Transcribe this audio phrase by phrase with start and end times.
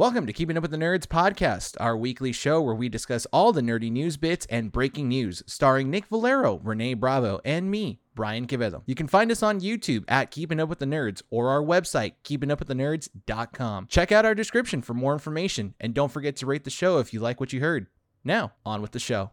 [0.00, 3.52] Welcome to Keeping Up with the Nerds podcast, our weekly show where we discuss all
[3.52, 8.46] the nerdy news bits and breaking news, starring Nick Valero, Renee Bravo, and me, Brian
[8.46, 8.82] Quevedo.
[8.86, 12.14] You can find us on YouTube at Keeping Up with the Nerds or our website,
[12.24, 13.88] keepingupwiththenerds.com.
[13.88, 17.12] Check out our description for more information, and don't forget to rate the show if
[17.12, 17.86] you like what you heard.
[18.24, 19.32] Now, on with the show.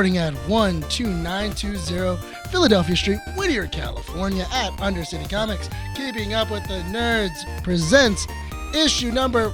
[0.00, 2.16] Recording at 12920
[2.50, 5.68] Philadelphia Street, Whittier, California, at Undercity Comics.
[5.94, 8.26] Keeping Up with the Nerds presents
[8.74, 9.50] issue number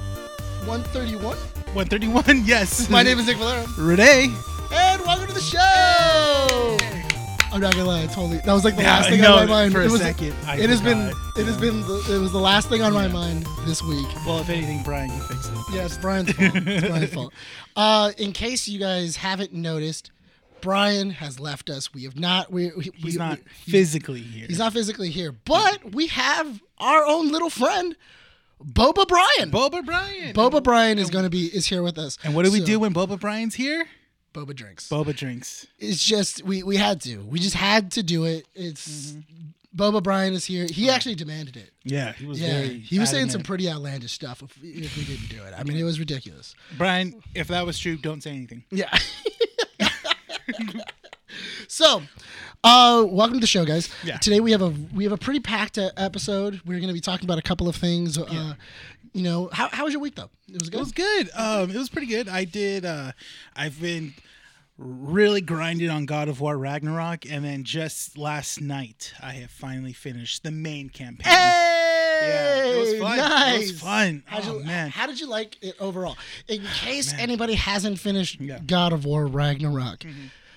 [0.63, 1.35] 131.
[1.73, 2.89] 131, yes.
[2.89, 4.33] My name is Nick Valero, Renee.
[4.71, 6.77] and welcome to the show.
[7.51, 9.47] I'm not gonna lie, I totally that was like the Yeah, last thing know, on
[9.49, 9.73] my mind.
[9.73, 12.31] for a it was, second, I it has been it has been the, it was
[12.31, 14.07] the last thing on my mind this week.
[14.25, 15.53] Well, if anything, Brian, you fix it.
[15.73, 16.51] Yeah, it's Brian's fault.
[16.55, 17.33] It's Brian's fault.
[17.75, 20.11] Uh, in case you guys haven't noticed,
[20.61, 21.93] Brian has left us.
[21.93, 22.51] We have not.
[22.51, 24.47] We, we He's we- not we- physically here.
[24.47, 27.95] He's not physically here, but we have our own little friend,
[28.63, 29.51] Boba Brian.
[29.51, 30.33] Boba Brian.
[30.33, 32.17] Boba Brian is going to be is here with us.
[32.23, 33.87] And what do we So, do when Boba Brian's here?
[34.33, 34.89] Boba drinks?
[34.89, 35.65] Boba drinks.
[35.79, 37.17] It's just we we had to.
[37.21, 38.45] We just had to do it.
[38.55, 39.21] It's Mm-hmm.
[39.75, 40.65] Boba Brian is here.
[40.67, 41.69] He actually demanded it.
[41.83, 42.79] Yeah, he was Yeah, very.
[42.79, 45.53] he was saying some pretty outlandish stuff if, if we didn't do it.
[45.55, 46.55] I mean, it was ridiculous.
[46.79, 48.63] Brian, if that was true, don't say anything.
[48.71, 48.89] Yeah.
[51.67, 52.01] so,
[52.63, 53.89] uh, welcome to the show, guys.
[54.03, 54.17] Yeah.
[54.17, 56.61] Today we have a we have a pretty packed uh, episode.
[56.65, 58.17] We're going to be talking about a couple of things.
[58.17, 58.53] Uh,
[59.13, 60.29] you know, how how was your week though?
[60.47, 60.77] It was good.
[60.77, 61.29] It was good.
[61.35, 62.29] Um, it was pretty good.
[62.29, 62.85] I did.
[62.85, 63.11] Uh,
[63.55, 64.13] I've been
[64.77, 69.93] really grinding on God of War Ragnarok, and then just last night I have finally
[69.93, 71.31] finished the main campaign.
[71.33, 71.86] Hey,
[72.21, 73.53] Yeah, it was fun.
[73.53, 74.23] It was fun.
[74.25, 74.89] How'd Oh, you, man.
[74.89, 76.17] How did you like it overall?
[76.47, 78.55] In case anybody hasn't finished Yeah.
[78.57, 78.65] Mm-hmm.
[78.67, 80.03] God of War Ragnarok.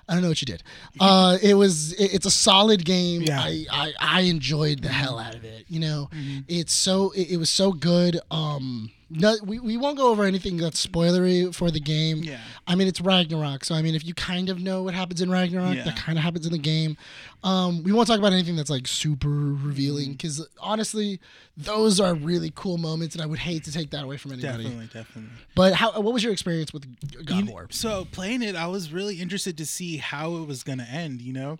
[0.08, 0.62] I don't know what you did.
[0.98, 3.22] Uh, it was it- it's a solid game.
[3.22, 3.40] Yeah.
[3.40, 5.66] I, I I enjoyed the hell out of it.
[5.68, 6.40] You know, Mm-hmm.
[6.48, 8.18] it's so it, it was so good.
[8.30, 12.18] Um, no, we, we won't go over anything that's spoilery for the game.
[12.22, 12.38] Yeah.
[12.66, 15.30] I mean, it's Ragnarok, so I mean, if you kind of know what happens in
[15.30, 15.82] Ragnarok, Yeah.
[15.84, 16.96] that kind of happens in the game.
[17.42, 21.18] Um, we won't talk about anything that's like super revealing because honestly,
[21.56, 24.64] those are really cool moments, and I would hate to take that away from anybody.
[24.64, 25.30] Definitely, definitely.
[25.56, 26.00] But how?
[26.00, 26.84] What was your experience with
[27.26, 27.66] God You War?
[27.70, 31.20] So playing it, I was really interested to see how it was gonna end.
[31.20, 31.58] You know,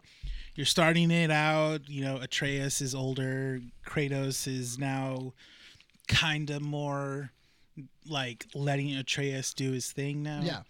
[0.55, 1.89] you're starting it out.
[1.89, 3.61] You know, Atreus is older.
[3.87, 5.33] Kratos is now
[6.07, 7.33] kind of more
[8.09, 10.41] like letting Atreus do his thing now.
[10.43, 10.63] Yeah.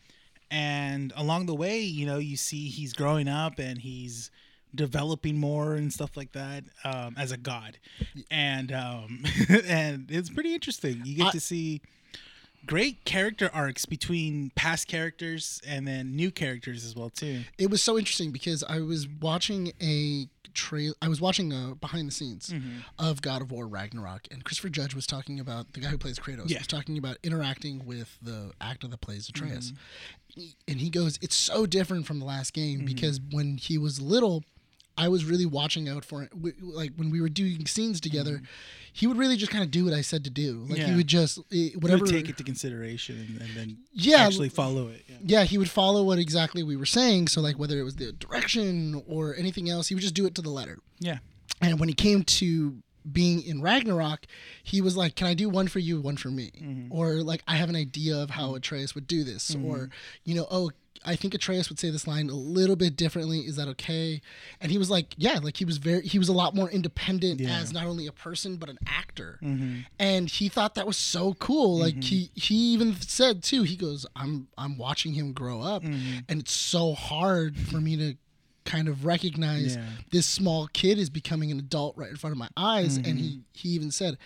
[0.50, 4.30] And along the way, you know, you see he's growing up and he's
[4.74, 7.78] developing more and stuff like that um, as a god,
[8.30, 9.24] and um,
[9.66, 11.02] and it's pretty interesting.
[11.04, 11.82] You get I- to see
[12.66, 17.40] great character arcs between past characters and then new characters as well too.
[17.58, 20.94] It was so interesting because I was watching a trail.
[21.00, 22.78] I was watching a behind the scenes Mm-hmm.
[22.98, 26.18] of God of War Ragnarok, and Christopher Judge was talking about the guy who plays
[26.18, 26.48] Kratos.
[26.50, 26.58] Yeah.
[26.58, 29.72] Was talking about interacting with the actor that plays Atreus,
[30.36, 30.42] Mm-hmm.
[30.68, 32.86] and he goes, "It's so different from the last game Mm-hmm.
[32.86, 34.44] because when he was little."
[34.98, 36.30] I was really watching out for it.
[36.34, 38.42] We- Like when we were doing scenes together,
[38.92, 40.66] he would really just kind of do what I said to do.
[40.68, 40.96] Like he Mm-hmm.
[40.96, 42.02] Would just eh, You whatever.
[42.04, 45.04] would take it to consideration and, and then Yeah, actually follow it.
[45.08, 45.16] Yeah.
[45.24, 47.28] yeah, he would follow what exactly we were saying.
[47.28, 50.34] So like whether it was the direction or anything else, he would just do it
[50.34, 50.78] to the letter.
[50.98, 51.18] yeah.
[51.62, 54.26] And when he came to being in Ragnarok,
[54.62, 56.92] he was like, "Can I do one for you, one for me?" Mm-hmm.
[56.92, 59.90] Or like, "I have an idea of how Atreus would do this," or
[60.24, 60.70] you know, "Oh,
[61.02, 63.40] I think Atreus would say this line a little bit differently.
[63.40, 64.20] Is that okay?"
[64.60, 67.40] And he was like, "Yeah," like he was very, he was a lot more independent
[67.40, 67.48] Yeah.
[67.48, 67.62] Mm-hmm.
[67.62, 69.38] as not only a person but an actor,
[69.98, 71.78] and he thought that was so cool.
[71.78, 76.18] Like he he even said too, he goes, "I'm I'm watching him grow up, Mm-hmm.
[76.28, 78.16] and it's so hard for me to."
[78.70, 79.84] Kind of recognize Yeah.
[80.10, 83.28] this small kid is becoming an adult right in front of my eyes and he
[83.30, 83.40] mm-hmm.
[83.52, 84.16] he even said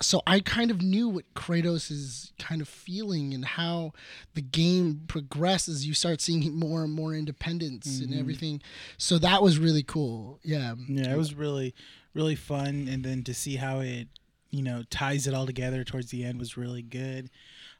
[0.00, 3.92] so I kind of knew what Kratos is kind of feeling and how
[4.34, 5.86] the game progresses.
[5.86, 8.20] You start seeing more and more independence and mm-hmm.
[8.20, 8.62] everything.
[8.98, 10.40] So that was really cool.
[10.42, 10.74] Yeah.
[10.88, 11.74] Yeah, it was really,
[12.12, 14.08] really fun, and then to see how it,
[14.50, 17.30] you know, ties it all together towards the end was really good.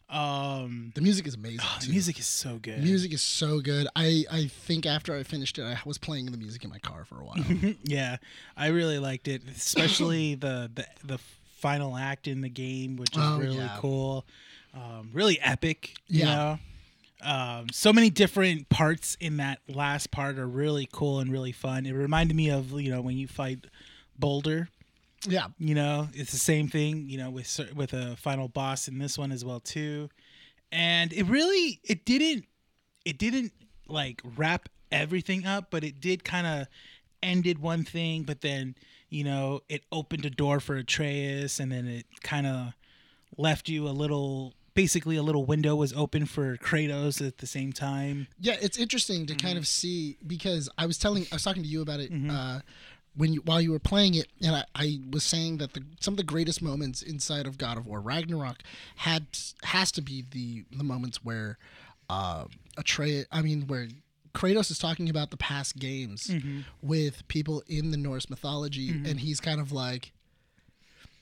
[0.08, 1.60] Um, The music is amazing.
[1.62, 2.82] oh, the music is so good.
[2.82, 3.88] Music is so good.
[3.96, 7.04] I, I think after I finished it, I was playing the music in my car
[7.04, 7.44] for a while.
[7.82, 8.16] yeah,
[8.56, 11.18] I really liked it, especially the the the
[11.56, 13.76] final act in the game, which is Oh, really yeah.
[13.78, 14.26] cool,
[14.74, 15.94] um, really epic.
[16.08, 16.34] You Yeah.
[16.34, 16.58] know,
[17.22, 21.86] Um, so many different parts in that last part are really cool and really fun.
[21.86, 23.64] It reminded me of you know when you fight
[24.18, 24.68] Baldur.
[25.26, 25.48] Yeah.
[25.58, 27.08] You know, it's the same thing.
[27.08, 30.08] You know, with with a final boss in this one as well too,
[30.72, 32.46] and it really it didn't
[33.04, 33.52] it didn't
[33.88, 36.66] like wrap everything up, but it did kind of
[37.22, 38.74] ended one thing, but then
[39.08, 42.72] you know it opened a door for Atreus, and then it kind of
[43.36, 47.72] left you a little basically a little window was open for Kratos at the same
[47.72, 48.26] time.
[48.40, 51.68] Yeah, it's interesting to kind of see because I was telling, I was talking to
[51.68, 52.60] you about it uh,
[53.16, 56.14] when you while you were playing it, and I, I was saying that the some
[56.14, 58.62] of the greatest moments inside of God of War Ragnarok
[58.96, 59.26] had
[59.62, 61.58] has to be the the moments where
[62.10, 62.44] uh,
[62.76, 63.88] Atreus, I mean, where
[64.34, 66.28] Kratos is talking about the past games
[66.82, 70.12] with people in the Norse mythology, and he's kind of like.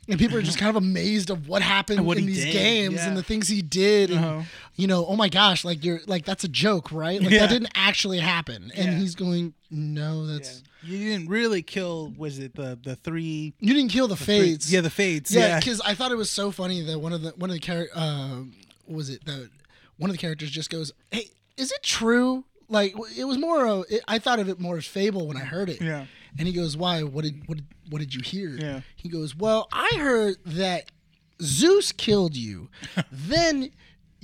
[0.08, 2.94] And people are just kind of amazed of what happened What in these did, games
[2.96, 3.06] yeah.
[3.08, 4.42] and the things he did, and Uh-huh.
[4.74, 7.20] you know, oh my gosh, like you're like that's a joke, right?
[7.22, 7.40] Like Yeah.
[7.40, 8.72] that didn't actually happen.
[8.74, 8.98] And Yeah.
[8.98, 12.12] he's going, no, that's You didn't really kill.
[12.18, 13.54] Was it the the three?
[13.60, 14.72] you didn't kill the, three- Fates.
[14.72, 15.30] Yeah, the Fates.
[15.32, 17.54] yeah, Yeah, because I thought it was so funny that one of the one of
[17.54, 18.40] the character, uh,
[18.88, 19.50] was it the
[19.98, 22.44] one of the characters just goes, hey, is it true?
[22.68, 25.44] Like it was more of it, I thought of it more as fable when I
[25.44, 25.80] heard it.
[25.80, 26.06] Yeah.
[26.38, 27.02] And he goes, why?
[27.02, 28.50] What did what did, what did you hear?
[28.50, 28.80] Yeah.
[28.96, 30.90] He goes, well, I heard that
[31.40, 32.68] Zeus killed you,
[33.12, 33.70] then.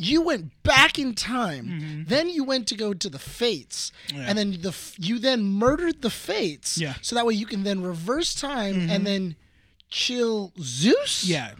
[0.00, 2.04] You went back in time.
[2.06, 4.16] Then you went to go to the Fates, Mm-hmm.
[4.20, 4.26] Yeah.
[4.28, 6.78] and then the you then murdered the Fates.
[6.78, 6.94] Yeah.
[7.02, 9.34] So that way you can then reverse time and then
[9.90, 11.24] kill Zeus.
[11.24, 11.54] yeah.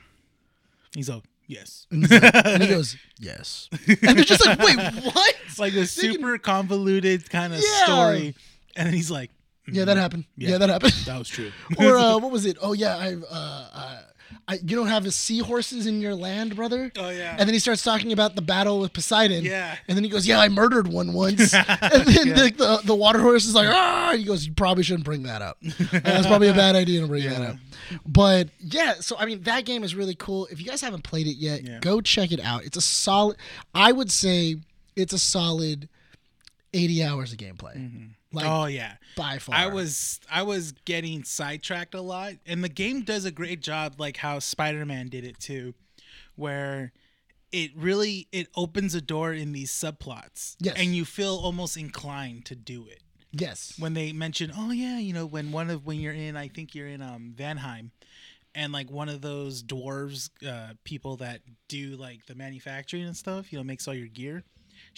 [0.94, 1.88] He's like, yes.
[1.90, 3.68] And he goes, yes.
[3.88, 5.34] And they're just like, wait, what?
[5.48, 7.84] It's like a super convoluted kind of Yeah.
[7.86, 8.36] story,
[8.76, 9.32] and then he's like,
[9.70, 10.24] Yeah, that happened.
[10.36, 10.58] Yeah, Yeah.
[10.58, 10.92] that happened.
[11.06, 12.56] "That was true." or uh, what was it?
[12.60, 14.00] Oh yeah, I, uh, uh,
[14.46, 16.90] I, you don't have the seahorses in your land, brother.
[16.98, 17.36] Oh, yeah.
[17.38, 19.44] And then he starts talking about the battle with Poseidon.
[19.44, 19.76] Yeah.
[19.88, 21.66] And then he goes, "Yeah, I murdered one once." and
[22.06, 25.22] then the, the the water horse is like, "Ah!" He goes, "You probably shouldn't bring
[25.24, 25.58] that up.
[25.92, 27.56] That's probably a bad idea to bring that up."
[28.06, 30.46] But yeah, so I mean, that game is really cool.
[30.50, 31.78] If you guys haven't played it yet, Yeah.
[31.80, 32.64] go check it out.
[32.64, 33.36] It's a solid.
[33.74, 34.56] I would say
[34.96, 35.88] it's a solid
[36.74, 38.10] eighty hours of gameplay.
[38.32, 38.94] Like oh yeah.
[39.16, 39.54] by far.
[39.54, 43.94] I was I was getting sidetracked a lot, and the game does a great job,
[43.98, 45.74] like how Spider Man did it too,
[46.36, 46.92] where
[47.52, 50.74] it really it opens a door in these subplots, Yes.
[50.76, 53.02] and you feel almost inclined to do it
[53.32, 53.72] Yes.
[53.78, 56.74] when they mention, oh yeah, you know, when one of when you're in, I think
[56.74, 57.92] you're in um Vanaheim,
[58.54, 63.50] and like one of those dwarves, uh, people that do like the manufacturing and stuff,
[63.52, 64.44] you know, makes all your gear.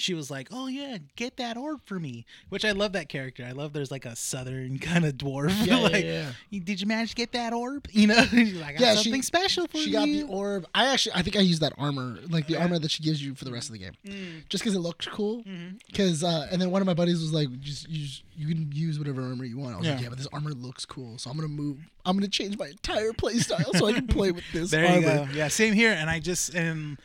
[0.01, 3.45] She was like, "Oh yeah, get that orb for me," which I love that character.
[3.49, 5.51] I love there's like a southern kind of dwarf.
[5.67, 6.33] Yeah, yeah, like, yeah.
[6.51, 7.87] "You- did you manage to get that orb?
[7.93, 9.93] You know, like, I got Yeah, she- something special for She you.
[9.93, 10.67] got the orb.
[10.75, 13.35] I actually, I think I used that armor, like the armor that she gives you
[13.35, 14.49] for the rest of the game, Mm.
[14.49, 15.43] just because it looked cool.
[15.45, 15.77] Mm-hmm.
[15.87, 18.99] Because, uh, and then one of my buddies was like, "Just use, you can use
[18.99, 20.03] whatever armor you want." I was like, Yeah.
[20.05, 21.79] "Yeah, but this armor looks cool, so I'm gonna move.
[22.07, 24.97] I'm gonna change my entire play style so I can play with this There armor."
[24.97, 25.29] you go.
[25.35, 25.93] Yeah, same here.
[25.93, 26.99] And I just and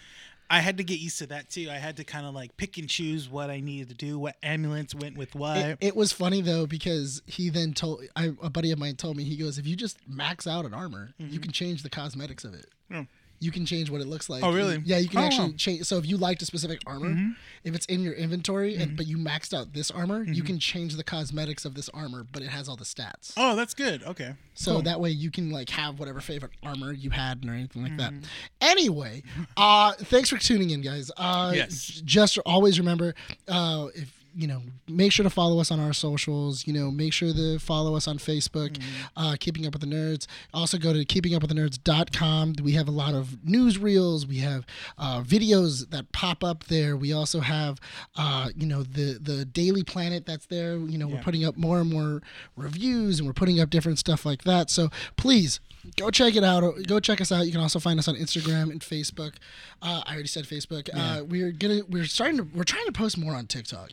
[0.50, 1.70] I had to get used to that too.
[1.72, 4.36] I had to kind of like pick and choose what I needed to do, what
[4.44, 5.58] ambulance went with what.
[5.58, 9.18] It, it was funny though because he then told I, a buddy of mine told
[9.18, 12.44] me he goes, "If you just max out an armor, you can change the cosmetics
[12.44, 13.02] of it." Hmm.
[13.40, 14.44] You can change what it looks like.
[14.44, 14.82] Oh, really?
[14.86, 15.22] Yeah, you can Oh.
[15.22, 15.28] Mm-hmm.
[15.42, 15.84] actually change.
[15.86, 17.16] So if you liked a specific armor,
[17.64, 20.96] if it's in your inventory, and but you maxed out this armor, you can change
[20.96, 23.34] the cosmetics of this armor, but it has all the stats.
[23.38, 24.04] oh, that's good.
[24.04, 24.34] Okay.
[24.54, 24.82] So Cool.
[24.84, 28.12] that way you can like have whatever favorite armor you had or anything like that.
[28.13, 28.24] Mm-hmm.
[28.62, 29.24] Anyway,
[29.58, 31.12] uh thanks for tuning in guys.
[31.18, 32.01] Uh Yes.
[32.06, 33.13] just always remember
[33.48, 36.68] uh if you know, make sure to follow us on our socials.
[36.68, 39.18] You know, make sure to follow us on Facebook, Mm-hmm.
[39.18, 40.27] uh, Keeping Up with the Nerds.
[40.54, 42.56] Also, go to keepingupwiththe.nerds.com.
[42.63, 44.25] We have a lot of newsreels.
[44.27, 44.65] We have
[44.98, 46.96] uh, videos that pop up there.
[46.98, 47.80] We also have,
[48.18, 50.77] uh, you know, the the Daily Planet that's there.
[50.77, 52.22] You know, we're putting up more and more
[52.56, 54.70] reviews and we're putting up different stuff like that.
[54.70, 55.60] So please
[55.98, 56.62] go check it out.
[56.88, 57.46] Go check us out.
[57.46, 59.34] You can also find us on Instagram and Facebook.
[59.82, 60.89] Uh, I already said Facebook.
[60.94, 63.92] Uh, we're gonna we're starting to we're trying to post more on TikTok,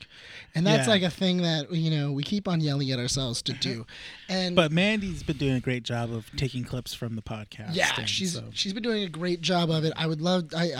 [0.54, 0.92] and that's Yeah.
[0.92, 3.86] like a thing that you know we keep on yelling at ourselves to do.
[4.28, 7.74] And But Mandy's been doing a great job of taking clips from the podcast.
[7.74, 9.92] yeah, and she's so- she's been doing a great job of it.
[9.96, 10.72] I would love I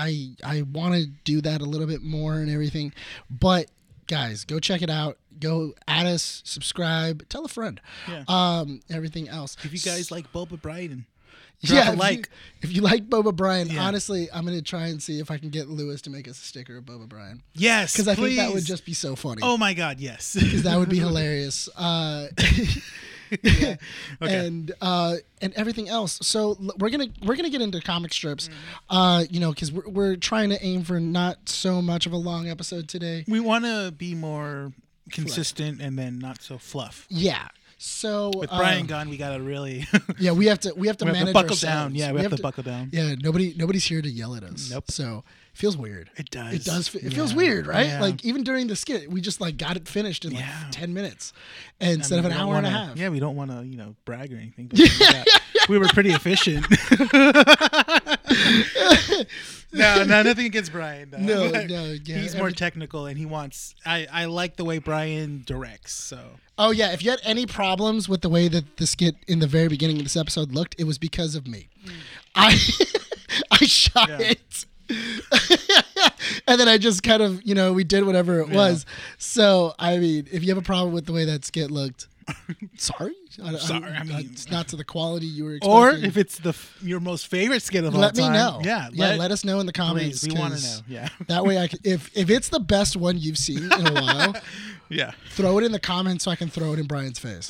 [0.45, 2.95] I I want to do that a little bit more and everything,
[3.31, 3.71] but
[4.07, 5.19] guys, go check it out.
[5.41, 7.81] Go add us, subscribe, tell a friend.
[8.09, 8.25] Yeah.
[8.29, 9.57] Um, everything else.
[9.65, 11.07] If you guys like Boba Brian,
[11.65, 12.17] drop yeah, if like.
[12.17, 12.25] You,
[12.63, 13.83] if you like Boba Brian, Yeah.
[13.83, 16.45] honestly, I'm gonna try and see if I can get Lewis to make us a
[16.45, 19.41] sticker of Boba Brian yes, because I think that would just be so funny.
[19.43, 20.35] Oh my God, yes.
[20.35, 21.69] because that would be hilarious.
[21.77, 22.29] Uh,
[23.43, 23.77] Yeah.
[24.23, 24.47] Okay.
[24.47, 26.19] and uh, and everything else.
[26.23, 28.97] So we're gonna we're gonna get into comic strips, Mm-hmm.
[28.97, 32.17] uh, you know, because we're, we're trying to aim for not so much of a
[32.17, 33.25] long episode today.
[33.29, 34.73] we want to be more
[35.11, 37.07] consistent and then not so fluff.
[37.11, 37.49] Yeah.
[37.79, 39.87] So With uh, Brian gone, we gotta really
[40.19, 41.63] yeah, we have to we have to we have to manage buckle ourselves.
[41.63, 41.95] down.
[41.97, 42.91] Yeah, we, have, to, buckle down.
[42.93, 44.71] Yeah, nobody nobody's here to yell at us.
[44.71, 44.89] Nope.
[44.91, 46.11] So feels weird.
[46.17, 46.55] It does.
[46.55, 46.95] It does.
[46.95, 47.87] It feels weird, right?
[47.87, 48.01] Yeah.
[48.01, 50.65] Like even during the skit, we just like got it finished in like Yeah.
[50.71, 51.33] ten minutes
[51.81, 52.97] instead I mean, of an hour and a half.
[52.97, 54.67] Yeah, we don't want to, you know, brag or anything.
[54.69, 54.79] But
[55.69, 56.67] we we were pretty efficient.
[59.73, 61.11] no, no, nothing against Brian.
[61.11, 61.19] though.
[61.19, 63.75] No, no, yeah, he's more technical, and he wants.
[63.87, 65.93] I I like the way Brian directs.
[65.95, 66.19] So
[66.59, 69.47] Oh yeah, if you had any problems with the way that the skit in the
[69.47, 71.69] very beginning of this episode looked, it was because of me.
[72.35, 72.59] I
[73.51, 74.21] I shot Mm.
[74.21, 74.27] Yeah.
[74.31, 74.65] it.
[76.47, 78.87] and then I just kind of, you know, we did whatever it was.
[79.19, 82.09] So, I mean, if you have a problem with the way that skit looked,
[82.77, 83.15] sorry.
[83.43, 85.75] I, Sorry, I mean- it's not to the quality you were expecting.
[85.77, 88.61] or if it's the your most favorite skit of all time, let me know.
[88.63, 90.21] Yeah, yeah, let, us know in the comments.
[90.21, 90.35] please.
[90.35, 90.79] We want to know.
[90.87, 93.93] Yeah, That way I can, if if it's the best one you've seen in a
[93.95, 94.37] while,
[94.91, 95.13] yeah.
[95.31, 97.49] throw it in the comments so I can throw it in Brian's face.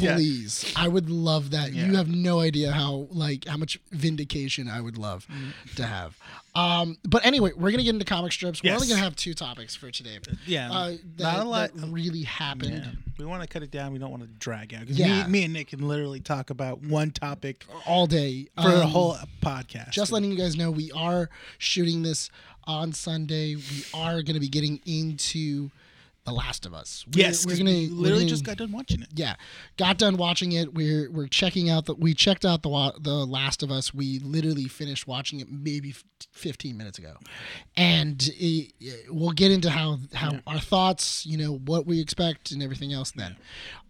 [0.00, 0.14] Yeah.
[0.14, 0.72] Please.
[0.74, 1.74] I would love that.
[1.74, 5.74] You have no idea how like how much vindication I would love Mm.
[5.76, 6.16] to have.
[6.54, 8.62] Um but anyway, we're gonna get into comic strips.
[8.62, 10.18] We're only gonna have two topics for today.
[10.46, 11.74] Yeah, Uh, that, not a lot.
[11.74, 12.90] that really happened Yeah.
[13.18, 13.92] We want to cut it down.
[13.92, 14.86] We don't want to drag out.
[14.86, 15.24] 'Cause Yeah.
[15.26, 18.48] me, me and Nick can literally talk about one topic all day.
[18.60, 19.90] for a Um, whole podcast.
[19.90, 21.28] just letting you guys know we are
[21.58, 22.30] shooting this
[22.64, 23.56] on Sunday.
[23.56, 25.70] We are gonna be getting into
[26.30, 27.04] The Last of Us.
[27.12, 29.08] We're, yes, we're gonna we we're literally gonna- just got done watching it.
[29.14, 29.34] yeah
[29.76, 30.72] got done watching it.
[30.74, 33.92] We're we're checking out the we checked out the the last of us.
[33.92, 35.94] We literally finished watching it maybe
[36.32, 37.14] 15 minutes ago.
[37.76, 38.72] And it,
[39.08, 43.10] we'll get into how how our thoughts you know what we expect and everything else
[43.10, 43.36] then.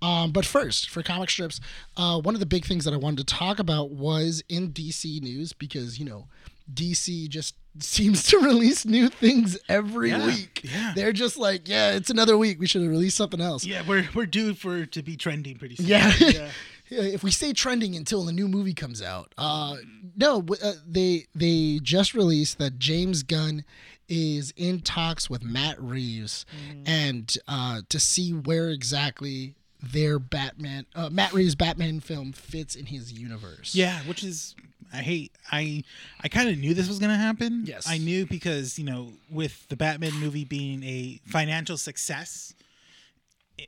[0.02, 1.60] Um, but first for comic strips
[1.96, 5.20] uh, one of the big things that i wanted to talk about was in dc
[5.20, 6.26] news because you know
[6.72, 10.92] dc just seems to release new things every Yeah, week yeah.
[10.94, 14.08] they're just like yeah it's another week we should have released something else Yeah, we're
[14.14, 15.86] we're due for to be trending pretty soon.
[15.86, 16.12] yeah.
[16.18, 16.48] yeah.
[16.90, 19.32] if we stay trending until the new movie comes out.
[19.38, 19.76] Uh,
[20.16, 23.64] no, uh, they they just released that James Gunn
[24.08, 26.44] is in talks with Matt Reeves
[26.84, 32.86] and uh, to see where exactly their Batman uh, Matt Reeves Batman film fits in
[32.86, 33.72] his universe.
[33.74, 34.56] Yeah, which is
[34.92, 35.84] I hate I
[36.20, 37.64] I kind of knew this was going to happen.
[37.66, 37.86] Yes.
[37.88, 42.54] I knew because, you know, with the Batman movie being a financial success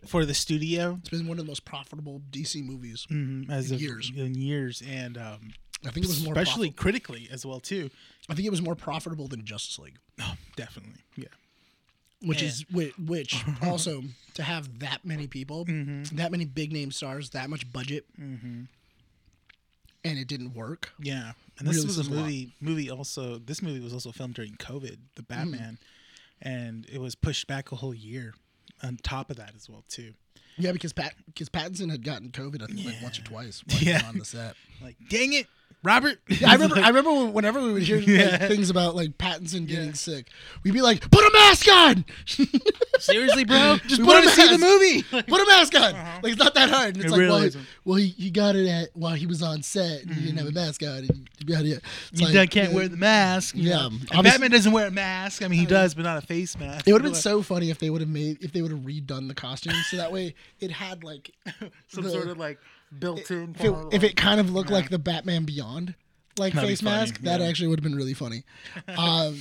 [0.06, 3.06] for the studio It's been one of the most profitable DC movies.
[3.10, 4.10] mhm, as In of years.
[4.16, 5.52] in years and um
[5.84, 7.90] I think it was more especially critically as well too.
[8.28, 11.02] I think it was more profitable than Justice League, Oh, definitely.
[11.16, 11.24] Yeah.
[12.22, 12.48] which Yeah.
[12.48, 16.16] is which, which also to have that many people, Mm-hmm.
[16.16, 18.06] that many big name stars, that much budget,
[20.04, 20.92] and it didn't work.
[21.00, 22.52] Yeah, and this Really was a says a movie.
[22.60, 23.38] Movie also.
[23.38, 25.28] This movie was also filmed during COVID, the Mm.
[25.28, 25.78] Batman,
[26.40, 28.34] and it was pushed back a whole year.
[28.82, 30.12] On top of that, as well too.
[30.58, 34.02] Yeah, because Pat because Pattinson had gotten COVID, I think, like once or twice Yeah.
[34.08, 34.56] on the set.
[34.82, 35.46] Like, dang it,
[35.84, 36.20] Robert!
[36.46, 36.76] I remember.
[36.78, 39.92] I remember whenever we would hear like, things about like Pattinson getting Yeah.
[39.94, 40.28] sick,
[40.62, 42.04] we'd be like, "Put a mask on!
[42.98, 44.62] Seriously, bro, Just we put want a to see the mask.
[44.62, 45.02] movie.
[45.28, 46.96] Put a mask on!" Like it's not that hard.
[46.96, 47.20] And it's Uh-huh.
[47.20, 47.66] It like, really well, he, isn't.
[47.84, 50.02] well, he, he got it at while he was on set.
[50.02, 50.88] And He didn't have a mask on.
[50.98, 51.82] And he got it.
[52.12, 53.56] It's you like, done can't uh, wear the mask.
[53.56, 53.86] you yeah, know.
[53.86, 55.42] And obviously- Batman doesn't wear a mask.
[55.42, 56.86] I mean, he does, but not a face mask.
[56.86, 58.80] It would have been so funny if they would have made if they would have
[58.80, 61.32] redone the costume so that way it had like
[61.88, 62.58] some the- sort of like
[62.98, 63.54] built-in.
[63.58, 65.94] if it, if it kind of looked like the Batman Beyond
[66.38, 67.46] like That'd face funny, mask, that yeah.
[67.46, 68.44] actually would have been really funny.
[68.96, 69.38] um,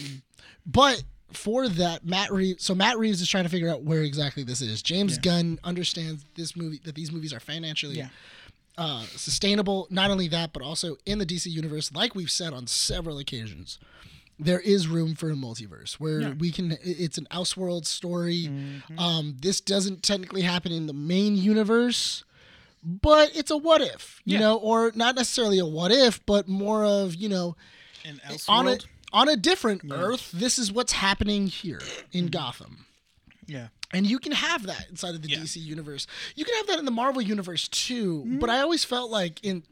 [0.65, 2.63] but for that, Matt Reeves.
[2.63, 4.81] So Matt Reeves is trying to figure out where exactly this is.
[4.81, 5.21] James Yeah.
[5.21, 8.09] Gunn understands this movie that these movies are financially Yeah.
[8.77, 9.87] uh, sustainable.
[9.89, 13.79] Not only that, but also in the DC universe, like we've said on several occasions.
[14.39, 16.33] There is room for a multiverse where Yeah.
[16.33, 16.75] we can.
[16.81, 18.47] It's an Elseworld story.
[18.49, 18.97] Mm-hmm.
[18.99, 22.23] Um, this doesn't technically happen in the main universe,
[22.83, 24.39] but it's a what if, you Yeah.
[24.39, 27.55] know, or not necessarily a what if, but more of you know,
[28.47, 28.77] on a
[29.13, 32.31] on a different Earth, this is what's happening here in Mm-hmm.
[32.31, 32.85] Gotham.
[33.45, 33.67] Yeah.
[33.93, 35.39] And you can have that inside of the Yeah.
[35.39, 36.07] DC universe.
[36.35, 38.19] You can have that in the Marvel universe too.
[38.25, 38.39] Mm-hmm.
[38.39, 39.63] But I always felt like in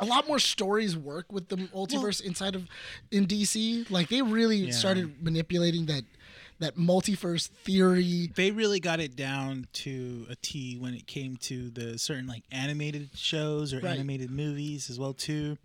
[0.00, 2.66] a lot more stories work with the multiverse inside of
[3.12, 3.88] in DC.
[3.90, 4.72] Like they really Yeah.
[4.72, 6.02] started manipulating that
[6.60, 8.30] that multiverse theory.
[8.36, 12.44] they really got it down to a T when it came to the certain like
[12.52, 13.94] animated shows or Right.
[13.94, 15.58] animated movies as well too.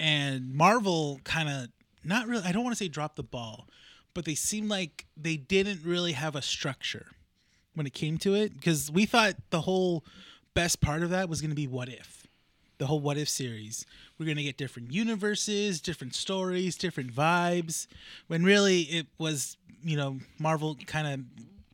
[0.00, 1.68] And Marvel kind of
[2.04, 3.66] not really I don't want to say drop the ball,
[4.14, 7.06] but they seemed like they didn't really have a structure
[7.74, 10.04] when it came to it because we thought the whole
[10.54, 12.26] best part of that was going to be what if
[12.78, 13.84] the whole what if series
[14.18, 17.86] we're going to get different universes different stories different vibes
[18.26, 21.20] when really it was you know marvel kind of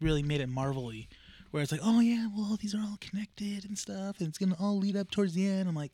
[0.00, 1.08] really made it marvelly
[1.50, 4.50] where it's like oh yeah well these are all connected and stuff and it's going
[4.52, 5.92] to all lead up towards the end i'm like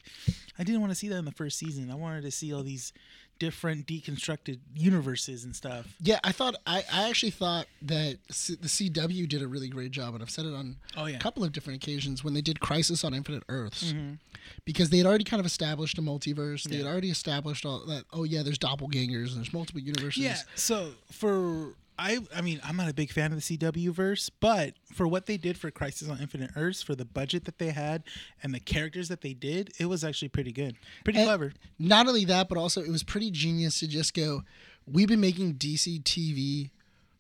[0.59, 2.63] i didn't want to see that in the first season i wanted to see all
[2.63, 2.93] these
[3.39, 8.69] different deconstructed universes and stuff Yeah, I thought I, I actually thought that C- the
[8.69, 11.17] CW did a really great job, and I've said it on Oh, yeah.
[11.17, 14.17] a couple of different occasions when they did Crisis on Infinite Earths, Mm-hmm.
[14.67, 16.65] because they had already kind of established a multiverse.
[16.65, 18.05] They had already established all that.
[18.13, 20.23] Oh yeah, there's doppelgangers and there's multiple universes.
[20.23, 20.37] Yeah.
[20.55, 24.75] So for I I mean I'm not a big fan of the CW verse, but
[24.95, 28.03] for what they did for Crisis on Infinite Earths, for the budget that they had
[28.43, 31.53] and the characters that they did, it was actually pretty good, pretty And clever.
[31.79, 34.43] Not only that, but also it was pretty genius to just go.
[34.91, 36.71] We've been making DC TV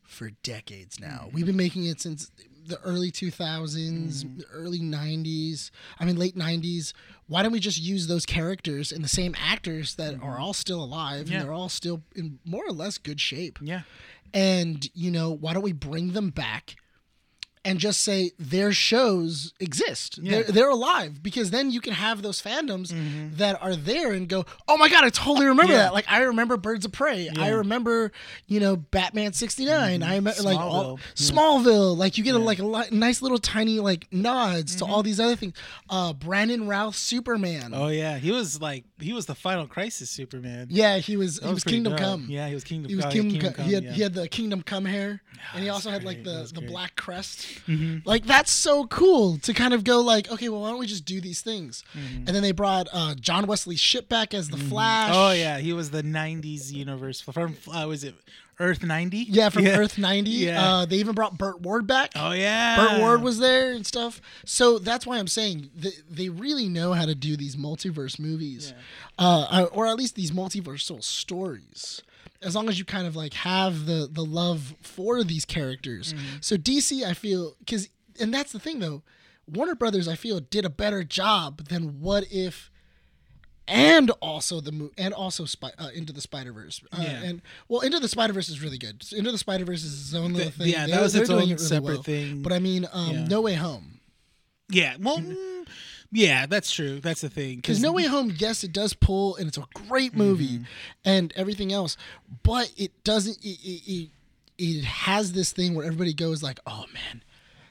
[0.02, 1.24] for decades now.
[1.26, 1.36] Mm-hmm.
[1.36, 2.30] We've been making it since
[2.66, 4.40] the early 2000s, Mm-hmm.
[4.52, 5.70] early 90s.
[5.98, 6.92] I mean, late 90s.
[7.26, 10.82] Why don't we just use those characters and the same actors that are all still
[10.82, 11.32] alive Mm-hmm.
[11.32, 11.38] Yeah.
[11.40, 13.58] and they're all still in more or less good shape?
[13.62, 13.82] Yeah.
[14.32, 16.76] And, you know, why don't we bring them back
[17.64, 20.18] and just say their shows exist?
[20.18, 20.30] Yeah.
[20.30, 22.92] They're, they're alive because then you can have those fandoms
[23.36, 25.72] that are there and go, oh my God, I totally remember Mm-hmm.
[25.72, 25.78] Yeah.
[25.84, 25.92] that.
[25.94, 27.12] Like, I remember Birds of Prey.
[27.12, 27.32] I Yeah.
[27.32, 27.54] Mm-hmm.
[27.56, 28.12] remember,
[28.46, 30.02] you know, Batman 69.
[30.02, 31.30] I remember, like, all, Smallville.
[31.30, 31.96] Smallville.
[31.96, 35.20] Like, you get a, like a li- nice little tiny, like, nods to all these
[35.20, 35.52] other things.
[35.88, 37.70] Uh, Brandon Routh, Superman.
[37.72, 37.74] Mm-hmm.
[37.74, 40.68] Oh yeah, he was like he was the Final Crisis Superman.
[40.70, 42.00] Yeah, he was, he was Kingdom dope.
[42.00, 42.26] Come.
[42.28, 42.88] Yeah, he was Kingdom.
[42.90, 43.64] He was oh, Kingdom, Kingdom Come.
[43.66, 45.22] He had he had the Kingdom Come hair,
[45.54, 46.54] and he also had like the the great.
[46.64, 46.66] Mm-hmm.
[46.72, 47.46] black crest.
[48.04, 51.04] Like that's so cool to kind of go like, okay, well, why don't we just
[51.04, 51.82] do these things?
[51.94, 55.12] And then they brought uh, John Wesley Shipp back as the Flash.
[55.14, 58.14] Oh yeah, he was the '90s universe from uh, was it
[58.58, 59.18] Earth '90?
[59.28, 60.30] yeah, from Earth ninety.
[60.30, 60.62] Yeah.
[60.62, 62.12] Uh, they even brought Burt Ward back.
[62.16, 64.20] Oh yeah, Burt Ward was there and stuff.
[64.44, 68.74] So that's why I'm saying they, they really know how to do these multiverse movies,
[69.18, 72.02] uh, or at least these multiversal stories.
[72.42, 76.14] As long as you kind of like have the the love for these characters.
[76.40, 79.02] So DC, I feel, because and that's the thing though,
[79.46, 82.70] Warner Brothers, I feel, did a better job than what if.
[83.68, 87.22] And also the mo- and also Spy- uh, into the Spider Verse, uh, Yeah.
[87.22, 89.04] and well, into the Spider Verse is really good.
[89.12, 90.68] Into the Spider Verse is its own little The- thing.
[90.70, 92.02] yeah, that They're- was its own it really separate well.
[92.02, 92.42] thing.
[92.42, 93.24] But I mean, um, Yeah.
[93.26, 94.00] No Way Home.
[94.70, 95.36] Yeah, well, mm,
[96.12, 97.00] yeah, that's true.
[97.00, 97.56] That's the thing.
[97.56, 100.62] Because No Way Home, yes, it does pull, and it's a great movie, Mm-hmm.
[101.04, 101.96] and everything else,
[102.42, 103.38] but it doesn't.
[103.44, 104.08] It, it, it,
[104.58, 107.22] it has this thing where everybody goes like, "Oh man,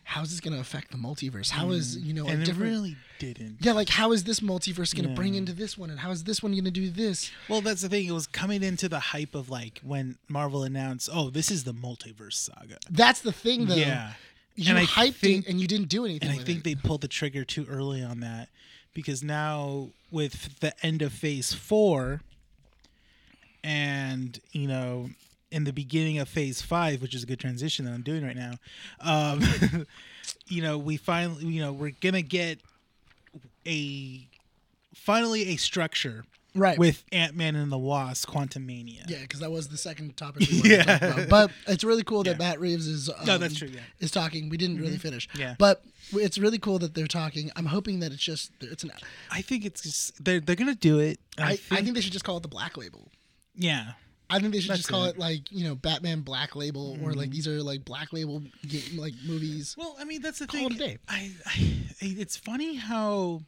[0.03, 1.49] how is this going to affect the multiverse?
[1.51, 3.57] How is you know a and it different?" really didn't.
[3.59, 6.23] yeah, like how is this multiverse going to bring into this one, and how is
[6.23, 7.29] this one going to do this?
[7.49, 8.07] Well, that's the thing.
[8.07, 11.73] It was coming into the hype of like when Marvel announced, "Oh, this is the
[11.73, 13.75] multiverse saga." That's the thing, though.
[13.75, 14.13] Yeah,
[14.59, 16.29] you And I hyped think- it, and you didn't do anything.
[16.29, 16.63] and I think it.
[16.63, 18.49] they pulled the trigger too early on that
[18.93, 22.21] because now with the end of Phase Four,
[23.63, 25.09] and you know,
[25.51, 28.35] in the beginning of Phase Five, which is a good transition that I'm doing right
[28.35, 28.53] now,
[29.01, 29.41] um,
[30.47, 32.59] you know, we finally, you know, we're gonna get
[33.65, 34.21] a
[34.95, 36.25] finally a structure
[36.59, 39.05] right with Ant Man and the Wasp: Quantum Mania.
[39.07, 41.13] Yeah, because that was the second topic we wanted to talk Yeah.
[41.13, 41.29] about.
[41.29, 42.37] But it's really cool that Yeah.
[42.49, 43.09] Matt Reeves is.
[43.09, 43.81] Um, No, that's true, yeah.
[43.99, 44.49] Is talking.
[44.49, 45.27] We didn't really finish.
[45.35, 45.55] Yeah.
[45.57, 47.51] But it's really cool that they're talking.
[47.55, 48.91] I'm hoping that it's just it's an.
[49.31, 51.19] I think it's just they're they're gonna do it.
[51.37, 53.11] I, I think they should just call it the Black Label.
[53.55, 53.93] yeah.
[54.31, 55.13] I think they should That's just call it.
[55.13, 55.21] Mm-hmm.
[55.21, 58.95] it like you know Batman Black Label or like these are like Black Label game,
[58.95, 59.73] like movies.
[59.75, 60.81] Well, I mean that's the Call it thing.
[60.83, 60.97] a day.
[61.07, 63.41] I, I, it's funny how,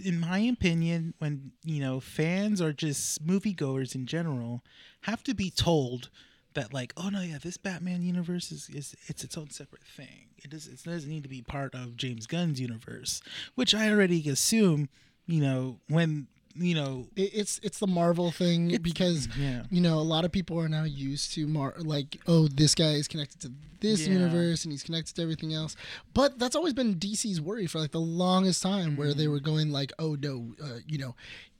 [0.00, 4.62] in my opinion, when you know fans or just moviegoers in general
[5.02, 6.10] have to be told
[6.54, 10.26] that like, oh no, yeah, this Batman universe is, is it's its own separate thing.
[10.38, 13.20] It does it doesn't need to be part of James Gunn's universe,
[13.54, 14.88] which I already assume.
[15.26, 16.26] You know when
[16.56, 19.64] you know it's it's the Marvel thing because yeah.
[19.70, 22.92] you know a lot of people are now used to Mar like oh this guy
[22.92, 24.12] is connected to this Yeah.
[24.14, 25.74] universe and he's connected to everything else
[26.14, 29.18] but that's always been DC's worry for like the longest time where Mm-hmm.
[29.18, 31.14] they were going like oh no uh, you know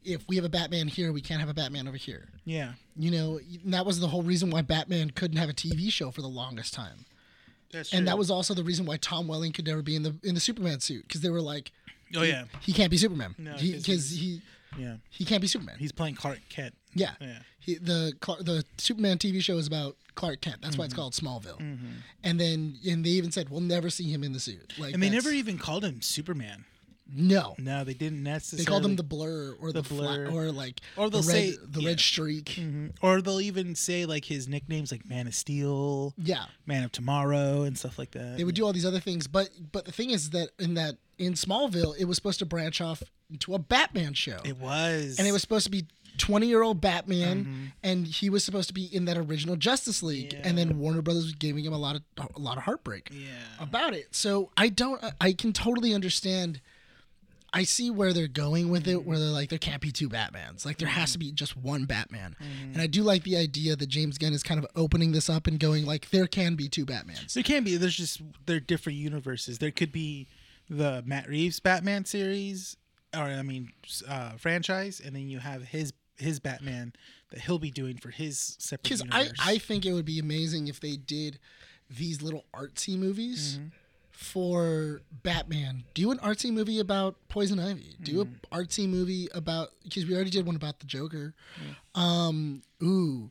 [0.04, 2.74] if we have a Batman here we can't have a Batman over here yeah.
[2.96, 6.11] you know and that was the whole reason why Batman couldn't have a TV show
[6.12, 7.04] for the longest time
[7.72, 10.14] That's and that was also the reason why Tom Welling could never be in the
[10.22, 11.72] in the Superman suit because they were like
[12.16, 14.40] oh yeah he can't be Superman No, because 'cause he
[14.78, 14.96] yeah.
[15.10, 16.74] he can't be Superman He's playing Clark Kent.
[16.94, 17.12] yeah.
[17.20, 17.38] Yeah.
[17.60, 20.58] He, the the Superman TV show is about Clark Kent.
[20.60, 20.80] That's Mm-hmm.
[20.80, 21.58] why it's called Smallville.
[22.22, 24.74] And then and they even said we'll never see him in the suit.
[24.78, 26.64] Like And they that's- never even called him Superman.
[27.14, 27.54] no.
[27.58, 28.64] No, they didn't necessarily.
[28.64, 30.28] They called him the blur or the, The Blur.
[30.30, 31.88] or like Or they'll the red, say- the yeah.
[31.88, 32.46] red streak.
[32.60, 32.92] Mhm.
[33.02, 36.44] Or they'll even say like his nicknames, like Man of Steel, Yeah.
[36.66, 38.37] Man of Tomorrow, and stuff like that.
[38.37, 40.96] They would do all these other things, but but the thing is that in that
[41.18, 45.16] in Smallville, it was supposed to branch off into a Batman show, It was.
[45.18, 45.85] and it was supposed to be.
[46.16, 47.64] 20 year old Batman, mm-hmm.
[47.83, 51.24] and he was supposed to be in that original Justice League, and then Warner Brothers
[51.24, 52.03] was giving him a lot of
[52.37, 53.27] a lot of heartbreak Yeah.
[53.59, 54.14] about it.
[54.14, 56.61] So I don't, I can totally understand.
[57.53, 60.64] I see where they're going with it, where they're like, there can't be two Batmans.
[60.64, 62.37] Like, there has to be just one Batman.
[62.40, 62.72] Mm-hmm.
[62.74, 65.48] And I do like the idea that James Gunn is kind of opening this up
[65.48, 67.33] and going, like, there can be two Batmans.
[67.33, 67.77] There can be.
[67.77, 69.59] There's just they're different universes.
[69.59, 70.29] There could be
[70.68, 72.77] the Matt Reeves Batman series,
[73.14, 73.72] or I mean,
[74.09, 76.92] uh, franchise, and then you have his his Batman
[77.31, 79.31] that he'll be doing for his separate Because I.
[79.42, 81.38] I think it would be amazing if they did
[81.90, 83.59] these little artsy movies
[84.11, 85.85] for Batman.
[85.94, 87.96] Do an artsy movie about Poison Ivy.
[88.03, 91.35] Do an artsy movie about because we already did one about the Joker.
[91.94, 93.31] Um, ooh,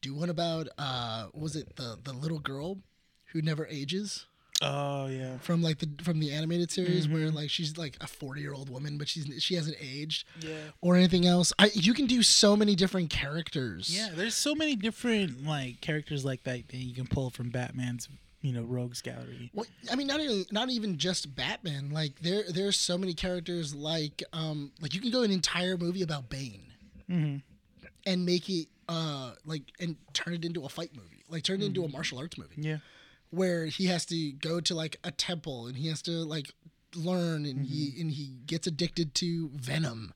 [0.00, 2.78] do one about uh, was it the the little girl
[3.26, 4.26] who never ages
[4.60, 8.40] oh yeah, from like the from the animated series where like she's like a forty
[8.40, 11.52] year old woman but she's she hasn't aged yeah, or anything else.
[11.58, 13.94] I you can do so many different characters.
[13.96, 14.10] yeah.
[14.14, 18.08] There's so many different like characters like that that you can pull from Batman's
[18.42, 19.50] you know rogues gallery.
[19.54, 21.90] Well, I mean, not even not even just Batman.
[21.90, 23.74] Like there, there's so many characters.
[23.74, 26.62] Like, um, like you can go an entire movie about Bane,
[28.06, 31.24] and make it uh like and turn it into a fight movie.
[31.28, 32.78] Like turn it into a martial arts movie Yeah,
[33.30, 36.52] where he has to go to like a temple and he has to like
[36.94, 38.00] learn and he mm-hmm.
[38.00, 40.12] and he gets addicted to venom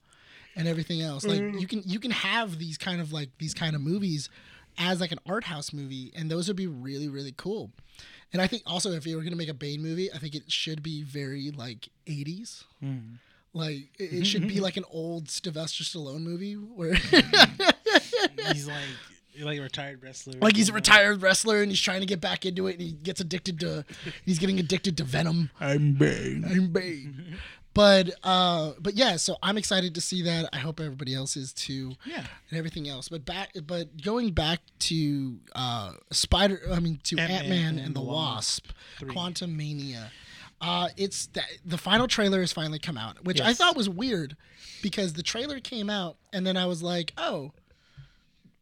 [0.57, 1.24] and everything else.
[1.24, 1.61] Like mm.
[1.61, 4.29] you can you can have these kind of like these kind of movies
[4.77, 7.70] as like an art house movie and those would be really really cool.
[8.33, 10.50] And I think also if you were gonna make a Bane movie, I think it
[10.50, 12.64] should be very like 80s.
[12.83, 13.18] Mm.
[13.53, 18.53] Like it, it should be like an old Sylvester Stallone movie where mm.
[18.53, 18.83] he's like
[19.40, 20.34] like a retired wrestler.
[20.40, 22.92] like he's a retired wrestler and he's trying to get back into it and he
[22.92, 23.84] gets addicted to
[24.24, 25.50] he's getting addicted to venom.
[25.60, 26.44] I'm Bane.
[26.48, 27.36] I'm Bane.
[27.72, 30.48] But uh but yeah, so I'm excited to see that.
[30.52, 31.94] I hope everybody else is too.
[32.06, 32.24] Yeah.
[32.50, 33.08] And everything else.
[33.08, 37.78] But back but going back to uh Spider I mean to Ant-Man Ant Man and
[37.80, 38.66] and the the Wasp,
[39.08, 40.12] Quantum Mania.
[40.60, 44.36] Uh it's that the final trailer has finally come out, which I thought was weird
[44.80, 47.50] because the trailer came out and then I was like, Oh,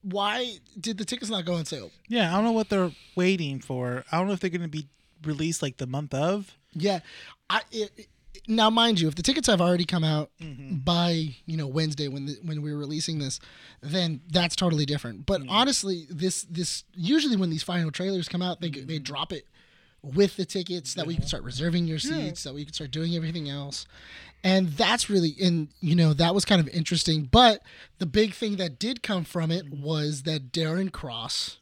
[0.02, 1.90] why did the tickets not go on sale?
[2.08, 4.04] Yeah, I don't know what they're waiting for.
[4.12, 4.88] I don't know if they're going to be
[5.24, 6.56] released like the month of.
[6.74, 7.00] Yeah,
[7.48, 8.08] I it, it-
[8.48, 10.78] now mind you, if the tickets have already come out Mm-hmm.
[10.78, 13.38] by you know Wednesday when the, when we were releasing this,
[13.82, 15.26] then that's totally different.
[15.26, 18.86] But honestly, this this usually when these final trailers come out, they Mm-hmm.
[18.88, 19.46] they drop it
[20.02, 23.14] with the tickets that we can start reserving your seats, that we can start doing
[23.14, 23.86] everything else.
[24.44, 27.28] And that's really and you know that was kind of interesting.
[27.30, 27.62] But
[27.98, 29.82] the big thing that did come from it Mm-hmm.
[29.84, 31.58] was that Darren Cross,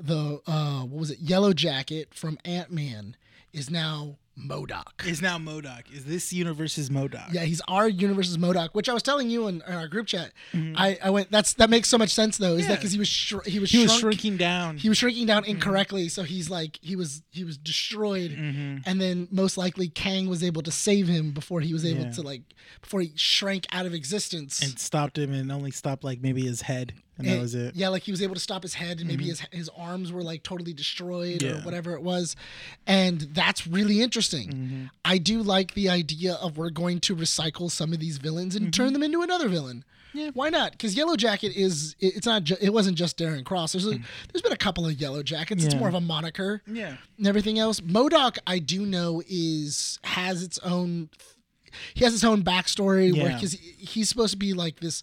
[0.00, 3.16] the uh, what was it, Yellow Jacket from Ant Man,
[3.52, 5.06] is now MODOK.
[5.06, 5.90] Is now MODOK.
[5.94, 7.32] Is this universe's MODOK?
[7.32, 10.32] Yeah, he's our universe's MODOK, which I was telling you in, in our group chat.
[10.54, 11.30] I, I went.
[11.30, 12.54] That's that makes so much sense though.
[12.54, 12.74] Is that Mm-hmm.
[12.76, 14.76] Because he was shr- he was He was shrinking down.
[14.76, 15.52] he was shrinking down Mm-hmm.
[15.52, 18.78] incorrectly, so he's like he was he was destroyed, Mm-hmm.
[18.84, 22.10] and then most likely Kang was able to save him before he was able Yeah.
[22.12, 22.42] to like
[22.82, 24.60] before he shrank out of existence.
[24.62, 26.92] and stopped him and only stopped like maybe his head.
[27.18, 27.68] And, that was it.
[27.70, 27.78] Mm-hmm.
[27.78, 30.22] Yeah, like he was able to stop his head, and maybe his his arms were
[30.22, 32.36] like totally destroyed or whatever it was,
[32.86, 34.48] and that's really interesting.
[34.50, 34.84] Mm-hmm.
[35.04, 38.72] I do like the idea of we're going to recycle some of these villains and
[38.72, 39.78] turn them into another villain.
[39.78, 39.82] Mm-hmm.
[40.18, 40.30] Yeah.
[40.32, 40.72] why not?
[40.72, 43.72] Because Yellow Jacket is it- it's not ju- it wasn't just Darren Cross.
[43.72, 43.90] There's a,
[44.32, 45.62] there's been a couple of Yellow Jackets.
[45.62, 45.78] It's Mm.
[45.80, 46.96] More of a moniker Yeah.
[47.18, 47.80] and everything else.
[47.80, 51.10] MODOK, I do know, is has its own.
[51.92, 53.34] He has his own backstory where Yeah.
[53.34, 55.02] because he's supposed to be like this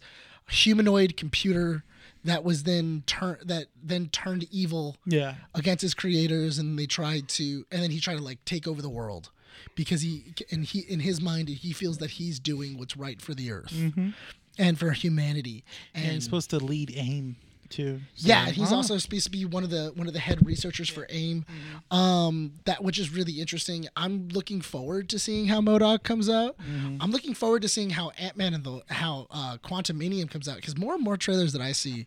[0.50, 1.84] humanoid computer
[2.24, 5.36] that was then turned that then turned evil Yeah.
[5.54, 8.82] against his creators, and they tried to, and then he tried to like take over
[8.82, 9.32] the world
[9.76, 13.34] because he and he in his mind he feels that he's doing what's right for
[13.34, 14.10] the earth mm-hmm.
[14.58, 16.06] and for humanity and.
[16.06, 17.36] And he's supposed to lead AIM
[17.74, 18.00] too.
[18.16, 18.76] So- Yeah, he's Oh.
[18.78, 21.46] also supposed to be one of the one of the head researchers for AIM,
[21.92, 23.88] um, that which is really interesting.
[23.96, 26.56] I'm looking forward to seeing how MODOK comes out.
[27.00, 30.58] I'm looking forward to seeing how Ant Man and the how uh, Quantumania comes out
[30.58, 32.06] because more and more trailers that I see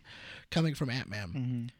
[0.49, 1.71] coming from Ant Man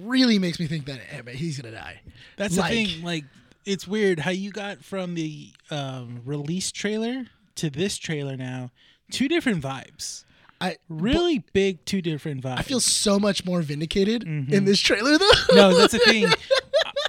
[0.00, 2.00] really makes me think that Ant-Man, he's gonna die.
[2.36, 3.02] That's Like- the thing.
[3.04, 3.24] Like,
[3.64, 8.70] it's weird how you got from the um, release trailer to this trailer now,
[9.10, 10.23] two different vibes.
[10.64, 12.58] I Really big, two different vibes.
[12.58, 15.30] I feel so much more vindicated in this trailer though.
[15.54, 16.26] no, that's the thing.
[16.32, 16.34] I-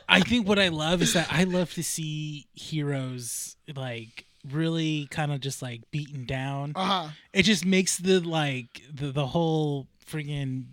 [0.08, 5.32] I think what I love is that I love to see heroes like really kind
[5.34, 6.74] of just like beaten down.
[6.76, 7.10] uh-huh.
[7.34, 10.66] It just makes the like the the whole friggin'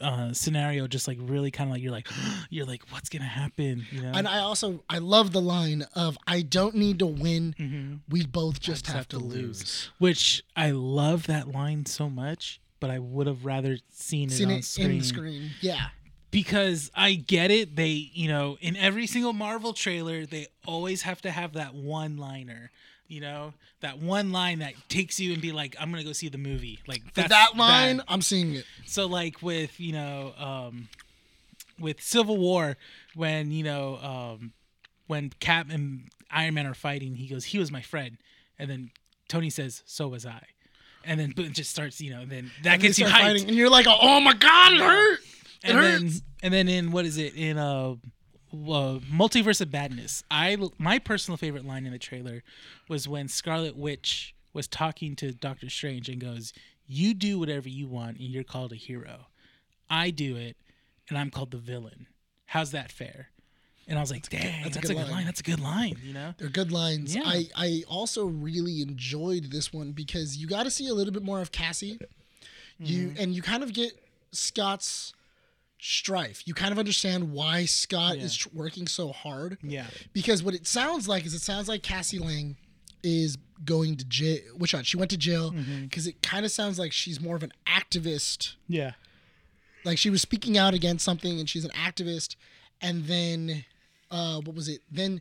[0.00, 2.08] uh, scenario just like really kind of like you're like
[2.50, 3.84] you're like what's gonna happen?
[3.90, 4.12] You know?
[4.14, 8.60] And I also I love the line of I don't need to win We both
[8.60, 9.34] just have, to, lose.
[9.60, 9.90] lose.
[9.98, 14.48] Which I love that line so much, but I would have rather seen it Seen
[14.50, 14.90] on it screen.
[14.92, 15.50] in screen.
[15.60, 15.88] Yeah.
[16.30, 17.76] because I get it.
[17.76, 22.16] They, you know, in every single Marvel trailer, they always have to have that one
[22.16, 22.70] liner.
[23.10, 26.28] You know, that one line that takes you and be like, "I'm gonna go see
[26.28, 28.64] the movie." Like that line, I'm seeing it.
[28.86, 30.88] So like with you know, um,
[31.78, 32.76] with Civil War,
[33.14, 34.52] when you know, um,
[35.08, 38.16] when Cap and Iron Man are fighting, he goes, "He was my friend,"
[38.58, 38.90] and then
[39.28, 40.42] Tony says, "So was I,"
[41.04, 43.20] and then boom, just starts, you know, and then that And gets you hyped.
[43.20, 45.18] fighting, and you're like, "Oh my god, it hurt."
[45.64, 46.22] It and then hurts.
[46.44, 47.96] and then in what is it in uh,
[48.52, 52.42] uh multiverse of madness i my personal favorite line in the trailer
[52.88, 56.52] was when scarlet witch was talking to doctor strange and goes
[56.86, 59.26] you do whatever you want and you're called a hero
[59.88, 60.56] i do it
[61.08, 62.06] and i'm called the villain
[62.46, 63.28] how's that fair
[63.86, 65.24] and i was like dang that's, a, good, line.
[65.24, 67.14] that's a good line you know They're good lines.
[67.14, 67.22] Yeah.
[67.24, 71.22] I, I also really enjoyed this one because you got to see a little bit
[71.22, 71.98] more of Cassie.
[72.78, 73.22] You Mm-hmm.
[73.22, 73.92] and you kind of get
[74.32, 75.12] Scott's
[75.80, 76.42] strife.
[76.46, 78.24] You kind of understand why Scott Yeah.
[78.24, 81.82] is tr- working so hard yeah because what it sounds like is it sounds like
[81.82, 82.56] Cassie Lang
[83.02, 84.40] is going to jail.
[84.56, 84.84] Which one?
[84.84, 85.84] She went to jail Mm-hmm.
[85.84, 88.54] because it kind of sounds like she's more of an activist.
[88.68, 88.92] yeah
[89.84, 92.36] Like she was speaking out against something and she's an activist.
[92.82, 93.64] And then,
[94.10, 94.80] uh, what was it?
[94.90, 95.20] Then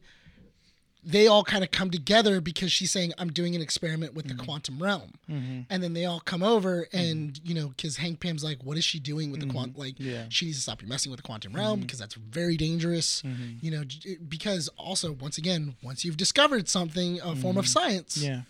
[1.04, 4.34] they all kind of come together because she's saying, I'm doing an experiment with the
[4.34, 4.46] mm-hmm.
[4.46, 5.14] quantum realm.
[5.30, 5.62] Mm-hmm.
[5.70, 6.98] And then they all come over mm-hmm.
[6.98, 9.76] and, you know, because Hank Pym's like, what is she doing with the quantum?
[9.78, 10.26] Like, Yeah.
[10.30, 13.24] she needs to stop you messing with the quantum realm because that's very dangerous.
[13.62, 13.84] You know,
[14.28, 18.42] because also, once again, once you've discovered something, a form of science, yeah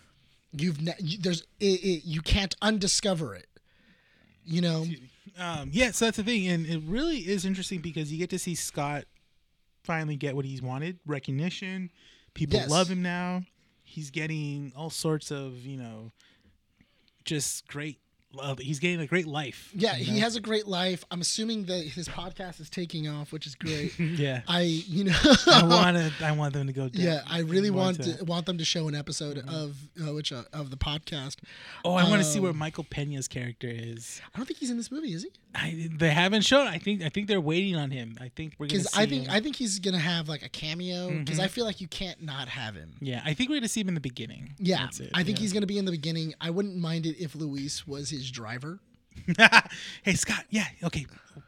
[0.51, 3.47] you've ne- you, there's it, it, you can't undiscover it.
[4.43, 4.85] You know,
[5.37, 8.39] Um, yeah, so that's the thing, and it really is interesting because you get to
[8.39, 9.05] see Scott
[9.83, 11.91] finally get what he's wanted: recognition.
[12.33, 12.69] People Yes.
[12.69, 13.43] love him now.
[13.83, 16.11] He's getting all sorts of, you know,
[17.25, 17.99] just great
[18.33, 18.59] love.
[18.59, 19.71] He's getting a great life.
[19.73, 21.03] yeah, you he has a great life.
[21.09, 23.97] I'm assuming that his podcast is taking off, which is great.
[23.99, 25.15] Yeah, I, you know,
[25.47, 26.21] I want.
[26.21, 26.89] I want them to go.
[26.89, 27.01] down.
[27.03, 30.31] yeah, I really want to- to, want them to show an episode of uh, which
[30.31, 31.37] uh, of the podcast.
[31.83, 34.21] Oh, I want to see where um, Michael Pena's character is.
[34.33, 35.29] I don't think he's in this movie, is he?
[35.55, 36.67] I, they haven't shown.
[36.67, 37.01] I think.
[37.01, 38.17] I think they're waiting on him.
[38.21, 38.79] I think we're gonna.
[38.83, 39.31] Because I think him.
[39.31, 41.09] I think he's gonna have like a cameo.
[41.09, 41.43] Because Mhm.
[41.43, 42.93] I feel like you can't not have him.
[43.01, 44.53] Yeah, I think we're gonna see him in the beginning.
[44.59, 45.41] Yeah, That's it, I think yeah.
[45.41, 46.35] he's gonna be in the beginning.
[46.39, 48.79] I wouldn't mind it if Luis was his driver,
[50.03, 50.45] hey Scott.
[50.49, 50.65] Yeah.
[50.83, 51.05] Okay.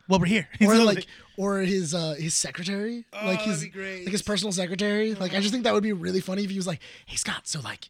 [0.07, 0.47] Well, we're here.
[0.61, 1.05] or So, like,
[1.37, 4.05] or his uh his secretary, like Oh, that'd his be great.
[4.05, 5.13] like his personal secretary.
[5.13, 7.47] Like, I just think that would be really funny if he was like, "Hey, Scott,
[7.47, 7.89] so like."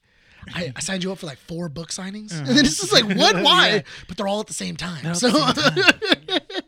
[0.54, 3.06] I, I signed you up for like four book signings, and then it's just like,
[3.06, 3.36] what?
[3.43, 3.67] Why?
[3.67, 3.75] Uh-huh.
[3.75, 3.82] Yeah.
[4.08, 5.13] But they're all at the same time.
[5.15, 6.41] So, at the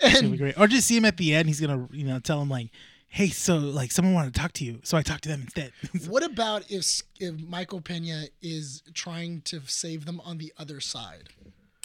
[0.00, 0.58] It's be and great.
[0.58, 1.48] Or just see him at the end.
[1.48, 2.70] He's gonna, you know, tell him like,
[3.08, 5.72] "Hey, so like someone wanted to talk to you, so I talked to them instead."
[6.08, 11.28] what about if if Michael Pena is trying to save them on the other side?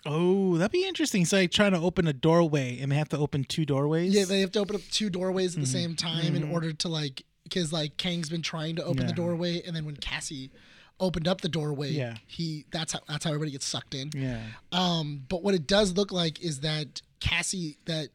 [0.06, 1.25] oh, that'd be interesting.
[1.25, 4.13] So like trying to open a doorway, and they have to open two doorways.
[4.13, 5.62] Yeah, they have to open up two doorways Mm-hmm.
[5.62, 9.06] at the same time in order to like, because like Kang's been trying to open
[9.08, 10.49] the doorway, and then when Cassie
[10.99, 12.15] opened up the doorway, Yeah.
[12.25, 14.12] he that's how that's how everybody gets sucked in.
[14.15, 18.10] yeah, Um, but what it does look like is that Cassie that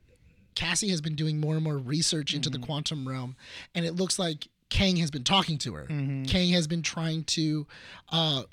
[0.55, 2.61] Cassie has been doing more and more research into Mm-hmm.
[2.61, 3.37] the quantum realm,
[3.75, 5.85] and it looks like Kang has been talking to her.
[5.85, 6.25] Mm-hmm.
[6.25, 7.67] Kang has been trying to,
[8.11, 8.45] uh,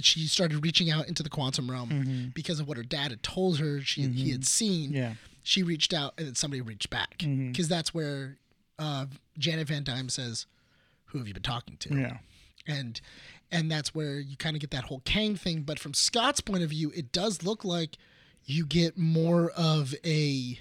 [0.00, 3.58] she started reaching out into the quantum realm because of what her dad had told
[3.58, 4.88] her she he had seen.
[4.90, 4.96] Mm-hmm.
[4.96, 5.12] yeah,
[5.44, 8.38] She reached out, and then somebody reached back because that's where
[8.78, 9.06] uh,
[9.38, 10.46] Janet Van Dyne says,
[11.06, 12.18] "Who have you been talking to?" yeah.
[12.66, 13.00] and
[13.52, 15.62] and that's where you kind of get that whole Kang thing.
[15.62, 17.96] But from Scott's point of view, it does look like
[18.44, 20.58] you get more of a.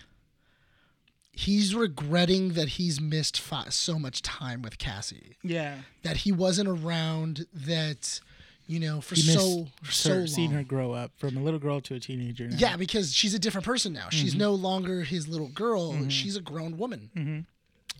[1.33, 5.77] He's regretting that he's missed fi- so much time with Cassie, Yeah.
[6.03, 8.19] that he wasn't around, that
[8.67, 10.27] you know for He so for so her, long.
[10.27, 12.49] seeing her grow up from a little girl to a teenager.
[12.49, 12.57] Now.
[12.57, 14.01] Yeah, because she's a different person now.
[14.07, 14.17] Mm-hmm.
[14.17, 16.09] She's no longer his little girl.
[16.09, 17.47] She's a grown woman,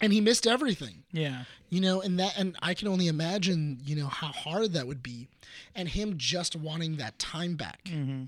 [0.01, 1.03] and he missed everything.
[1.11, 4.85] yeah, you know and that and i can only imagine you know how hard that
[4.87, 5.27] would be
[5.75, 8.23] and him just wanting that time back Mm-hmm.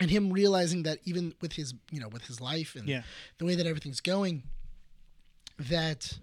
[0.00, 3.02] and him realizing that even with his you know with his life and Yeah.
[3.38, 4.42] the way that everything's going
[5.58, 6.18] that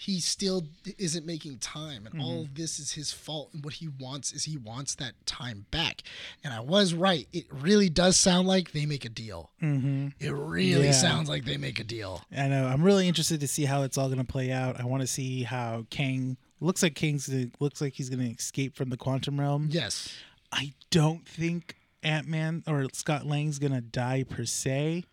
[0.00, 0.62] he still
[0.96, 2.50] isn't making time and all Mm-hmm.
[2.52, 6.02] of this is his fault and what he wants is he wants that time back
[6.44, 10.08] and i was right it really does sound like they make a deal mm-hmm.
[10.20, 10.92] it really Yeah.
[10.92, 12.66] sounds like they make a deal I know.
[12.68, 14.78] I'm really interested to see how it's all gonna play out.
[14.80, 18.90] I want to see how Kang looks like Kang's looks like he's gonna escape from
[18.90, 19.68] the quantum realm.
[19.72, 20.08] yes
[20.52, 25.04] I don't think Ant Man or Scott Lang's gonna die per se.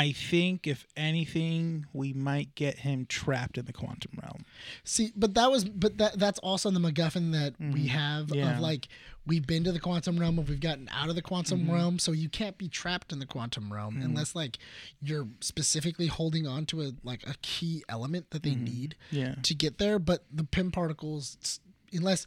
[0.00, 4.44] I think if anything, we might get him trapped in the quantum realm.
[4.84, 8.34] See, but that was, but that that's also the MacGuffin that we have Mm-hmm.
[8.34, 8.54] Yeah.
[8.54, 8.86] of like
[9.26, 11.72] we've been to the quantum realm, or we've gotten out of the quantum Mm-hmm.
[11.72, 14.58] realm, so you can't be trapped in the quantum realm unless like
[15.02, 19.16] you're specifically holding on to a like a key element that they need Mm-hmm.
[19.16, 19.34] Yeah.
[19.42, 19.98] to get there.
[19.98, 21.58] But the Pym particles,
[21.92, 22.24] unless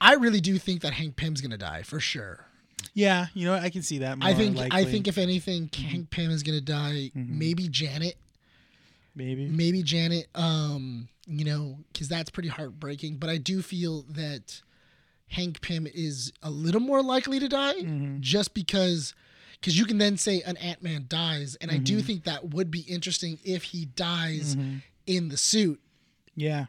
[0.00, 2.44] I really do think that Hank Pym's gonna die for sure.
[2.94, 3.54] Yeah, you know.
[3.54, 4.18] I can see that.
[4.20, 4.70] I think likely.
[4.70, 4.88] Mm-hmm.
[4.88, 7.10] I think if anything, Hank Pym is gonna die.
[7.14, 8.16] Maybe Janet.
[9.14, 9.46] maybe.
[9.48, 13.16] maybe Janet, um, you know, because that's pretty heartbreaking.
[13.16, 14.62] But I do feel that
[15.28, 18.16] Hank Pym is a little more likely to die Mm-hmm.
[18.20, 19.14] just because.
[19.60, 21.82] Because you can then say an Ant Man dies, and I Mm-hmm.
[21.84, 24.56] do think that would be interesting if he dies
[25.04, 25.80] in the suit.
[26.36, 26.66] Yeah.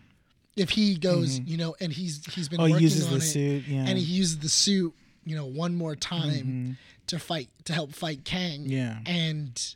[0.56, 3.17] If he goes, you know, and he's he's been Oh, he working uses on the
[3.17, 3.67] it, suit.
[3.67, 3.86] Yeah.
[3.88, 6.77] and he uses the suit, you know, one more time
[7.08, 8.63] to fight to help fight Kang.
[8.65, 8.97] Yeah.
[9.05, 9.75] and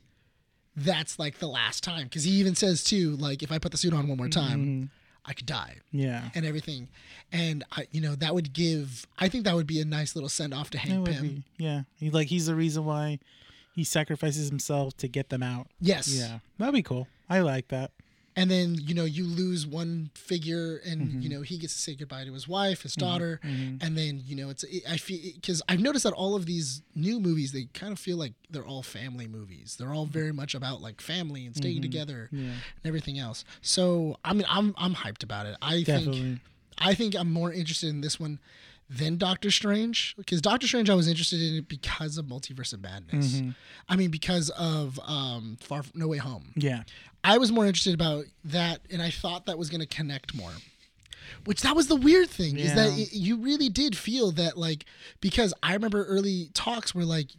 [0.75, 3.77] that's like the last time because he even says too, like if I put the
[3.77, 4.85] suit on one more time, Mm-hmm.
[5.25, 6.31] I could die yeah.
[6.35, 6.89] and everything,
[7.31, 9.07] and I, you know, that would give.
[9.17, 11.21] I think that would be a nice little send off to Hank Pym.
[11.21, 11.43] be.
[11.57, 11.83] Yeah.
[11.95, 13.19] He like he's the reason why
[13.73, 15.67] he sacrifices himself to get them out.
[15.79, 16.09] Yes.
[16.13, 16.39] Yeah.
[16.57, 17.07] That'd be cool.
[17.29, 17.91] I like that.
[18.35, 21.21] And then you know you lose one figure and Mm-hmm.
[21.21, 23.39] you know he gets to say goodbye to his wife his daughter.
[23.43, 27.19] And then you know it's i feel because i've noticed that all of these new
[27.19, 29.75] movies they kind of feel like they're all family movies.
[29.79, 32.43] They're all very much about like family and staying together Mm-hmm.
[32.45, 32.51] Yeah.
[32.51, 33.43] and everything else.
[33.61, 35.55] So i mean i'm i'm hyped about it.
[35.61, 36.39] I think
[36.77, 38.39] i think i'm more interested in this one
[38.97, 42.81] than Doctor Strange because Doctor Strange I was interested in it because of Multiverse of
[42.81, 43.35] Madness.
[43.35, 43.49] Mm-hmm.
[43.89, 46.51] I mean because of um Far No Way Home.
[46.55, 46.83] Yeah.
[47.23, 50.51] I was more interested about that, and I thought that was going to connect more.
[51.45, 54.85] Which that was the weird thing is that it, you really did feel that like
[55.21, 57.29] because I remember early talks were like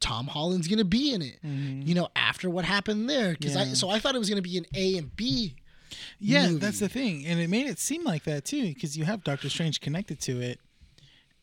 [0.00, 3.32] Tom Holland's going to be in it, you know, after what happened there.
[3.32, 5.56] Because I so I thought it was going to be an A and B.
[6.20, 6.58] Yeah, movie.
[6.58, 9.48] that's the thing, and it made it seem like that too, because you have Doctor
[9.48, 10.60] Strange connected to it,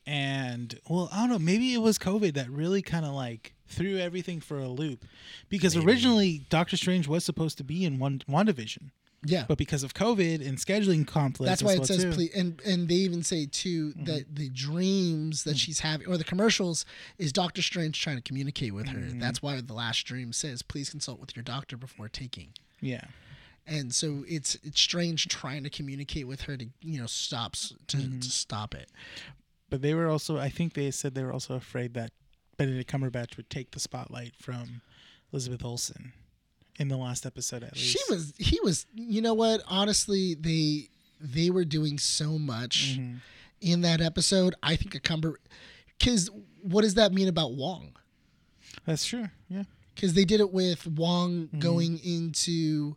[0.08, 3.98] and well, I don't know, maybe it was COVID that really kind of like threw
[3.98, 5.06] everything for a loop,
[5.50, 8.92] because originally Doctor Strange was supposed to be in one WandaVision,
[9.26, 9.46] Yeah.
[9.48, 12.12] but because of COVID and scheduling conflicts, That's why it stuff, says too.
[12.12, 14.04] please, and and they even say too Mm-hmm.
[14.06, 16.86] that the dreams that she's having or the commercials
[17.18, 19.00] is Doctor Strange trying to communicate with her.
[19.00, 19.20] Mm-hmm.
[19.20, 22.50] That's why the last dream says, "Please consult with your doctor before taking."
[22.82, 23.06] Yeah,
[23.66, 27.98] and so it's it's strange trying to communicate with her to you know stops to,
[27.98, 28.20] Mm-hmm.
[28.20, 28.92] to stop it
[29.76, 32.12] but they were also, I think they said they were also afraid that
[32.58, 34.82] Benedict Cumberbatch would take the spotlight from
[35.34, 36.14] Elizabeth Olsen
[36.80, 37.64] in the last episode.
[37.64, 42.38] At least she was he was you know what honestly they they were doing so
[42.38, 43.18] much Mm-hmm.
[43.62, 45.40] in that episode i think a cumber
[45.98, 46.30] because
[46.62, 47.94] what does that mean about wong
[48.86, 49.28] That's true.
[49.50, 49.64] Yeah.
[49.96, 51.60] because they did it with wong Mm-hmm.
[51.60, 52.96] going into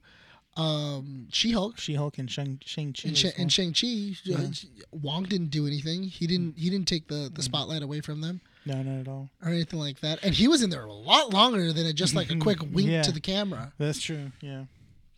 [0.59, 3.09] um she-hulk She Hulk and Shang Shang Chi.
[3.09, 4.49] and, Sha- and shang-chi uh,
[4.90, 8.40] wong didn't do anything he didn't he didn't take the the spotlight away from them
[8.66, 9.31] no, not at all.
[9.42, 10.18] or anything like that.
[10.23, 12.88] And he was in there a lot longer than a, just like a quick wink
[12.90, 13.01] Yeah.
[13.03, 13.73] to the camera.
[13.79, 14.33] That's true.
[14.42, 14.64] Yeah.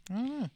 [0.08, 0.46] I don't know.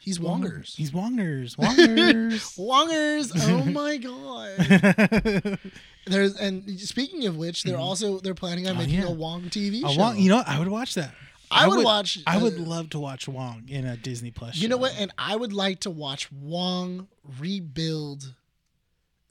[0.00, 0.74] He's Wongers.
[0.74, 1.54] He's Wongers.
[1.58, 2.58] Wongers.
[2.58, 3.30] Wongers.
[3.36, 5.58] Oh my god.
[6.06, 9.06] There's and speaking of which, they're also they're planning on Oh, making yeah.
[9.08, 9.98] a Wong TV show.
[10.00, 10.48] want, you know, what?
[10.48, 11.14] I would watch that.
[11.50, 14.56] I would watch, I would love to watch Wong in a Disney Plus.
[14.56, 14.94] You know what?
[14.98, 17.08] And I would like to watch Wong
[17.38, 18.34] rebuild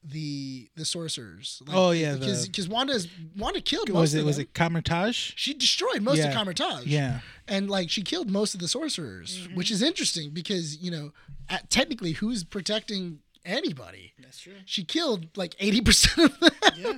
[0.03, 1.61] the the sorcerers.
[1.67, 4.43] Like, Oh, yeah, because because Wanda's Wanda killed most Was it of was them.
[4.43, 5.33] it Kamar-Taj?
[5.35, 6.27] She destroyed most Yeah.
[6.29, 6.85] of Kamar-Taj.
[6.85, 7.19] Yeah.
[7.47, 9.55] and like she killed most of the sorcerers, Mm-hmm.
[9.55, 11.11] which is interesting because you know,
[11.49, 14.13] at, technically, who's protecting anybody?
[14.19, 14.53] That's true.
[14.65, 16.51] She killed like eighty percent of them.
[16.77, 16.93] Yeah.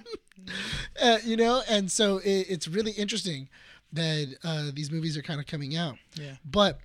[1.01, 3.49] uh, you know, and so it, it's really interesting
[3.93, 5.95] that uh, these movies are kind of coming out.
[6.15, 6.35] Yeah.
[6.49, 6.79] But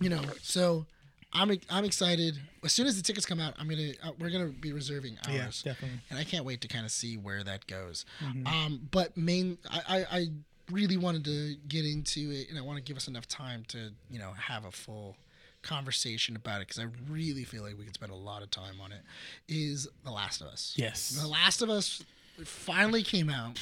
[0.00, 0.86] you know, so
[1.32, 2.38] I'm I'm excited.
[2.64, 5.62] As soon as the tickets come out, I'm gonna uh, we're gonna be reserving ours.
[5.64, 6.00] Yeah, definitely.
[6.10, 8.04] And I can't wait to kind of see where that goes.
[8.20, 8.46] Mm-hmm.
[8.46, 10.26] Um, but main, I, I, I
[10.70, 13.90] really wanted to get into it, and I want to give us enough time to,
[14.10, 15.16] you know, have a full
[15.62, 18.80] conversation about it because I really feel like we could spend a lot of time
[18.80, 19.00] on it.
[19.48, 20.74] Is The Last of Us?
[20.76, 21.10] Yes.
[21.10, 22.02] The Last of Us
[22.46, 23.58] finally came out.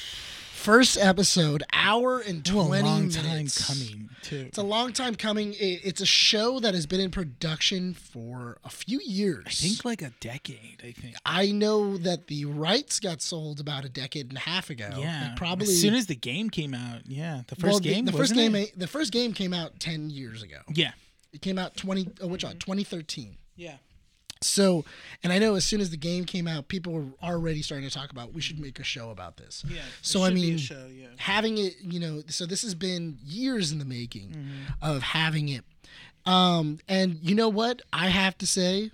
[0.52, 3.64] First episode, hour and Well, a twenty long minutes.
[3.68, 4.44] time coming too.
[4.48, 5.52] It's a long time coming.
[5.52, 9.44] It, it's a show that has been in production for a few years.
[9.46, 10.82] I think like a decade.
[10.82, 11.14] I think.
[11.24, 14.90] I know that the rights got sold about a decade and a half ago.
[14.98, 15.34] Yeah.
[15.36, 17.02] Probably as soon as the game came out.
[17.06, 18.04] Yeah, the first well, the- game.
[18.04, 18.54] The, first wasn't game.
[18.56, 18.76] it?
[18.76, 20.58] The first game came out ten years ago.
[20.74, 20.92] Yeah.
[21.32, 22.08] It came out twenty.
[22.20, 22.56] Oh, which one?
[22.56, 23.36] Twenty thirteen.
[23.54, 23.76] Yeah.
[24.42, 24.84] So,
[25.22, 27.94] and I know as soon as the game came out, people were already starting to
[27.94, 29.64] talk about we should make a show about this.
[29.66, 29.80] Yeah.
[30.02, 31.06] So I should be a mean, show, yeah.
[31.16, 34.82] having it, you know, so this has been years in the making Mm-hmm.
[34.82, 35.64] of having it.
[36.26, 37.82] Um, and you know what?
[37.92, 38.90] I have to say,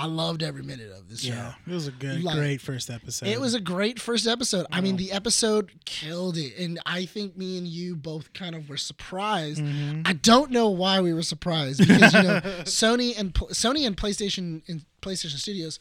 [0.00, 1.34] I loved every minute of this show.
[1.34, 3.28] Yeah, it was a good, Like, great first episode.
[3.28, 4.64] It was a great first episode.
[4.72, 8.70] I mean, the episode killed it, and I think me and you both kind of
[8.70, 9.60] were surprised.
[9.60, 10.02] Mm-hmm.
[10.06, 14.62] I don't know why we were surprised because you know Sony and Sony and PlayStation
[14.68, 15.78] and PlayStation Studios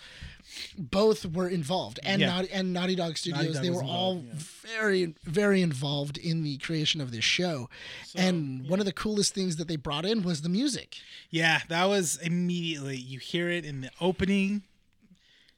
[0.77, 2.27] both were involved, and Yeah.
[2.27, 3.53] Naughty, and Naughty Dog Studios.
[3.55, 7.69] Dog they were all involved, very very involved in the creation of this show.
[8.15, 10.97] and one of the coolest things that they brought in was the music.
[11.29, 12.97] Yeah, that was immediately.
[12.97, 14.63] You hear it in the opening.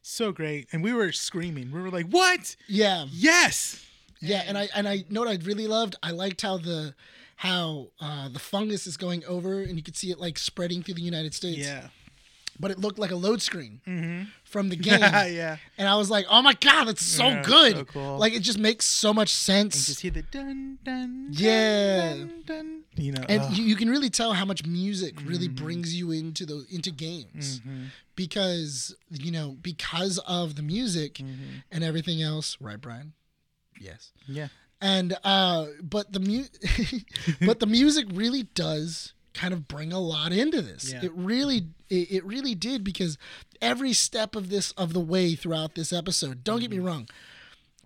[0.01, 1.71] So great, and we were screaming.
[1.71, 2.55] We were like, "What?
[2.67, 3.85] Yeah, Yes!"
[4.19, 5.95] Yeah, and I and I know what I really loved.
[6.03, 6.95] I liked how the
[7.37, 10.93] how uh, the fungus is going over, and you could see it like spreading through
[10.95, 11.59] the United States.
[11.59, 11.87] Yeah,
[12.61, 13.81] But it looked like a load screen
[14.43, 15.57] from the game, yeah.
[15.77, 17.75] and I was like, "Oh my god, that's so Yeah, good!
[17.77, 18.17] so cool.
[18.17, 21.27] Like it just makes so much sense." Just hear the dun dun.
[21.31, 22.13] Yeah.
[22.13, 25.63] Dun, dun, you know, and you, you can really tell how much music really Mm-hmm.
[25.65, 27.61] brings you into those into games
[28.15, 31.59] because you know because of the music Mm-hmm.
[31.71, 33.13] and everything else right brian
[33.79, 34.47] yes yeah,
[34.79, 36.51] and uh but the mu-
[37.47, 41.05] but the music really does kind of bring a lot into this Yeah.
[41.05, 43.17] it really it, it really did because
[43.61, 47.07] every step of this of the way throughout this episode don't get me wrong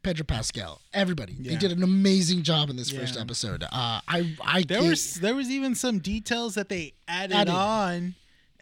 [0.03, 1.59] pedro pascal everybody they Mm-hmm.
[1.59, 5.49] Did an amazing job in this first episode uh i i there was there was
[5.49, 7.53] even some details that they added, Added.
[7.53, 8.15] on.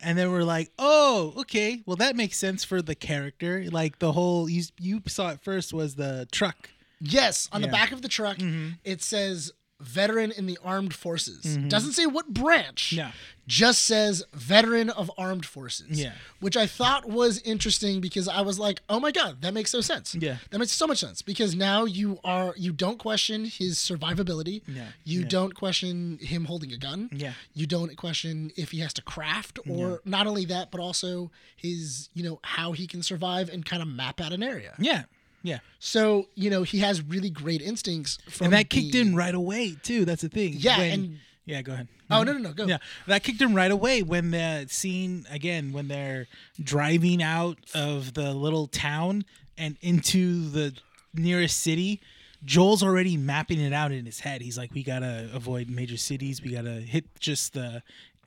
[0.06, 1.82] And then we're like, oh, okay.
[1.86, 3.64] Well, that makes sense for the character.
[3.72, 6.70] Like the whole you you saw it first was the truck.
[7.00, 8.70] Yes, on the back of the truck, Mm-hmm.
[8.84, 11.44] it says veteran in the armed forces.
[11.46, 11.68] Mm-hmm.
[11.68, 12.94] Doesn't say what branch.
[12.96, 13.10] No.
[13.46, 16.00] Just says veteran of armed forces.
[16.02, 16.14] Yeah.
[16.40, 19.82] Which I thought was interesting because I was like, oh my God, that makes no
[19.82, 20.16] sense.
[20.16, 20.38] Yeah.
[20.52, 24.62] That makes so much sense because now you are, you don't question his survivability.
[24.68, 24.86] Yeah.
[25.04, 25.28] You Yeah.
[25.28, 27.10] don't question him holding a gun.
[27.12, 27.34] Yeah.
[27.54, 32.10] You don't question if he has to craft or not only that, but also his,
[32.14, 34.74] you know, how he can survive and kind of map out an area.
[34.80, 35.04] Yeah,
[35.44, 35.60] yeah.
[35.80, 39.36] So, you know, he has really great instincts from and that kicked the- in right
[39.36, 40.06] away too.
[40.06, 40.56] That's the thing.
[40.58, 41.62] Yeah, When- and- yeah.
[41.62, 41.88] Go ahead.
[42.10, 42.66] Oh, no, no, no, go.
[42.66, 42.78] Yeah,
[43.08, 46.28] that kicked in right away when the scene again when they're
[46.62, 49.26] driving out of the little town
[49.58, 50.74] and into the
[51.14, 52.00] nearest city.
[52.46, 54.42] Joel's already mapping it out in his head.
[54.42, 56.42] He's like, "We gotta avoid major cities.
[56.42, 57.82] We gotta hit just the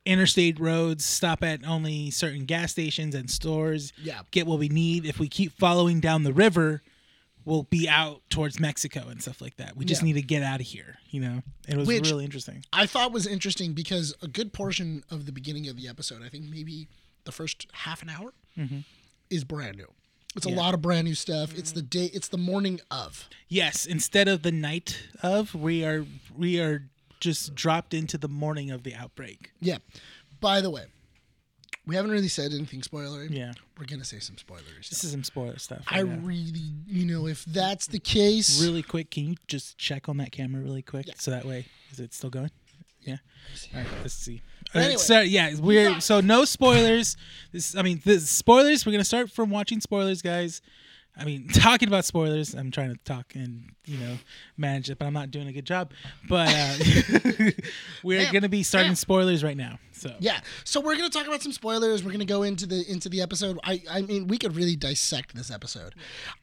[0.05, 1.05] interstate roads.
[1.05, 3.93] Stop at only certain gas stations and stores.
[4.03, 4.23] Yeah.
[4.31, 5.05] get what we need.
[5.05, 6.83] If we keep following down the river."
[7.47, 9.77] We'll be out towards Mexico and stuff like that.
[9.77, 10.07] We just Yeah.
[10.07, 11.43] need to get out of here, you know.
[11.67, 12.65] It was Which- really interesting.
[12.73, 16.29] I thought was interesting because a good portion of the beginning of the episode, I
[16.29, 16.89] think maybe
[17.25, 18.35] the first half an hour,
[19.31, 19.91] is brand new.
[20.35, 20.59] It's a Mm-hmm.
[20.59, 21.57] Lot of brand new stuff.
[21.57, 22.07] It's the day.
[22.13, 23.29] It's the morning of.
[23.49, 26.05] Yes, instead of the night of, we are
[26.37, 26.91] we are
[27.21, 29.53] just dropped into the morning of the outbreak.
[29.61, 29.79] Yeah.
[30.41, 30.85] By the way,
[31.87, 33.31] we haven't really said anything spoilery.
[33.31, 33.53] Yeah.
[33.79, 34.89] We're gonna say some spoilers.
[34.91, 35.85] This is some spoiler stuff.
[35.89, 40.17] I really, you know, if that's the case, really quick, can you just check on
[40.17, 42.51] that camera really quick so that way is it still going?
[43.03, 43.19] Yeah.
[43.75, 44.43] All right, let's see.
[44.73, 44.99] But All right, anyway.
[44.99, 47.17] so yeah, we're so no spoilers.
[47.53, 48.85] This I mean, the spoilers.
[48.85, 50.61] We're gonna start from watching spoilers, guys.
[51.19, 52.55] I mean, talking about spoilers.
[52.55, 54.19] I'm trying to talk and you know
[54.57, 55.93] manage it, but I'm not doing a good job.
[56.29, 57.51] But uh,
[58.03, 58.33] we're Yeah.
[58.33, 58.97] gonna be starting Yeah.
[58.97, 59.79] spoilers right now.
[59.93, 60.41] So Yeah.
[60.65, 62.05] So we're gonna talk about some spoilers.
[62.05, 63.59] We're gonna go into the into the episode.
[63.65, 65.95] I I mean we could really dissect this episode.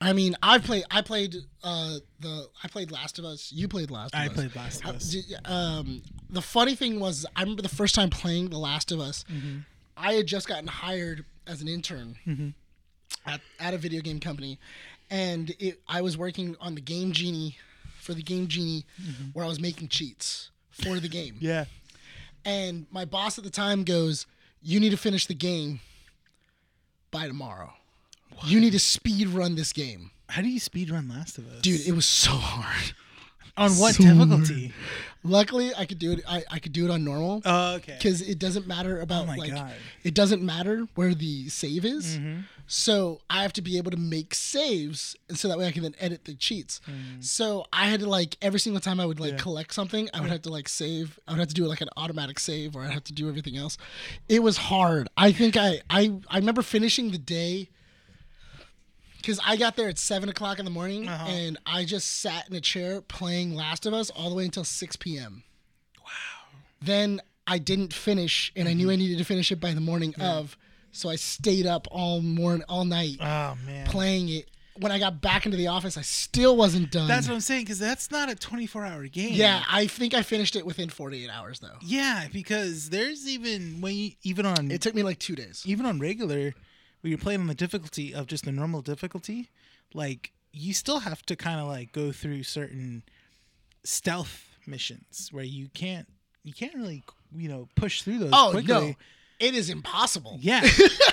[0.02, 3.52] I mean I played I played uh the I played Last of Us.
[3.52, 4.32] You played Last of I Us.
[4.32, 5.16] I played Last of Us.
[5.46, 9.24] Um, the funny thing was I remember the first time playing The Last of Us.
[9.32, 9.60] Mm-hmm.
[9.96, 12.50] I had just gotten hired as an intern Mm-hmm.
[13.26, 14.60] At, at a video game company,
[15.10, 17.58] and it, I was working on the Game Genie
[18.00, 18.86] for the Game Genie,
[19.34, 21.36] where I was making cheats for the game.
[21.36, 21.46] Mm-hmm.
[21.46, 21.66] yeah.
[22.46, 24.26] And my boss at the time goes,
[24.62, 25.80] "You need to finish the game
[27.12, 27.74] by tomorrow.
[28.46, 31.62] You need to speed run this game, How do you speed run Last of Us,
[31.62, 32.94] dude." It was so hard.
[33.56, 34.74] On what so difficulty?
[35.24, 36.22] Luckily, I could do it.
[36.28, 37.96] I, I could do it on normal Oh, okay.
[37.98, 39.72] because it doesn't matter about Oh my like God.
[40.04, 42.18] it doesn't matter where the save is.
[42.18, 42.42] Mm-hmm.
[42.68, 45.84] So I have to be able to make saves, and so that way I can
[45.84, 46.80] then edit the cheats.
[46.90, 47.24] Mm.
[47.24, 50.30] So I had to like every single time I would like collect something, I would
[50.30, 51.20] have to like save.
[51.28, 53.58] I would have to do like an automatic save, or I'd have to do everything
[53.58, 53.78] else.
[54.30, 55.10] It was hard.
[55.18, 57.70] I think I I I remember finishing the day.
[59.24, 61.26] Because I got there at seven o'clock in the morning, Uh-huh.
[61.28, 64.66] and I just sat in a chair playing Last of Us all the way until
[64.66, 65.44] six p.m.
[66.04, 66.12] Wow.
[66.82, 70.14] Then I didn't finish, and I knew I needed to finish it by the morning
[70.20, 70.58] of.
[70.92, 73.88] so I stayed up all morning, all night Oh man.
[73.88, 74.50] playing it.
[74.78, 77.08] When I got back into the office, I still wasn't done.
[77.08, 79.34] That's what I'm saying because that's not a 24 hour game.
[79.34, 81.78] yeah, I think I finished it within 48 hours though.
[81.82, 85.64] Yeah, because there's even when you, even on It took me like two days.
[85.66, 86.54] even on regular,
[87.04, 89.50] when you're playing on the difficulty of just the normal difficulty,
[89.94, 93.04] like you still have to kind of like go through certain
[93.84, 96.08] stealth missions where you can't
[96.46, 97.04] you can't really
[97.36, 98.32] you know push through those.
[98.32, 98.74] Oh quickly.
[98.74, 98.94] no,
[99.40, 100.38] it is impossible.
[100.40, 100.66] Yeah,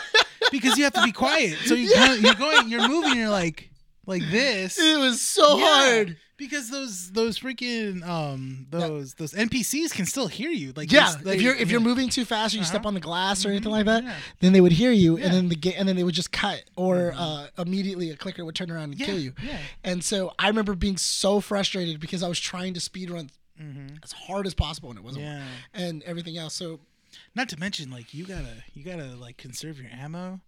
[0.52, 1.58] because you have to be quiet.
[1.64, 3.68] So you kind of, you're going, you're moving, you're like
[4.06, 4.78] like this.
[4.80, 6.16] It was so Yeah, hard.
[6.36, 10.72] because those those freaking um those those NPCs can still hear you.
[10.74, 11.72] Like Yeah, they- if you're if yeah.
[11.72, 12.88] you're moving too fast or you step Uh-huh.
[12.88, 14.16] on the glass or anything like that, yeah.
[14.40, 15.26] then they would hear you, Yeah.
[15.26, 18.44] and then the ga- and then they would just cut, or uh, immediately a clicker
[18.44, 19.34] would turn around and Yeah, kill you.
[19.44, 19.58] yeah.
[19.84, 23.30] And so I remember being so frustrated because I was trying to speed run
[24.02, 25.46] as hard as possible, and it wasn't, Mm-hmm.
[25.74, 25.86] Yeah.
[25.86, 26.54] and everything else.
[26.54, 26.80] So
[27.34, 30.40] Not to mention, like you gotta you gotta like conserve your ammo.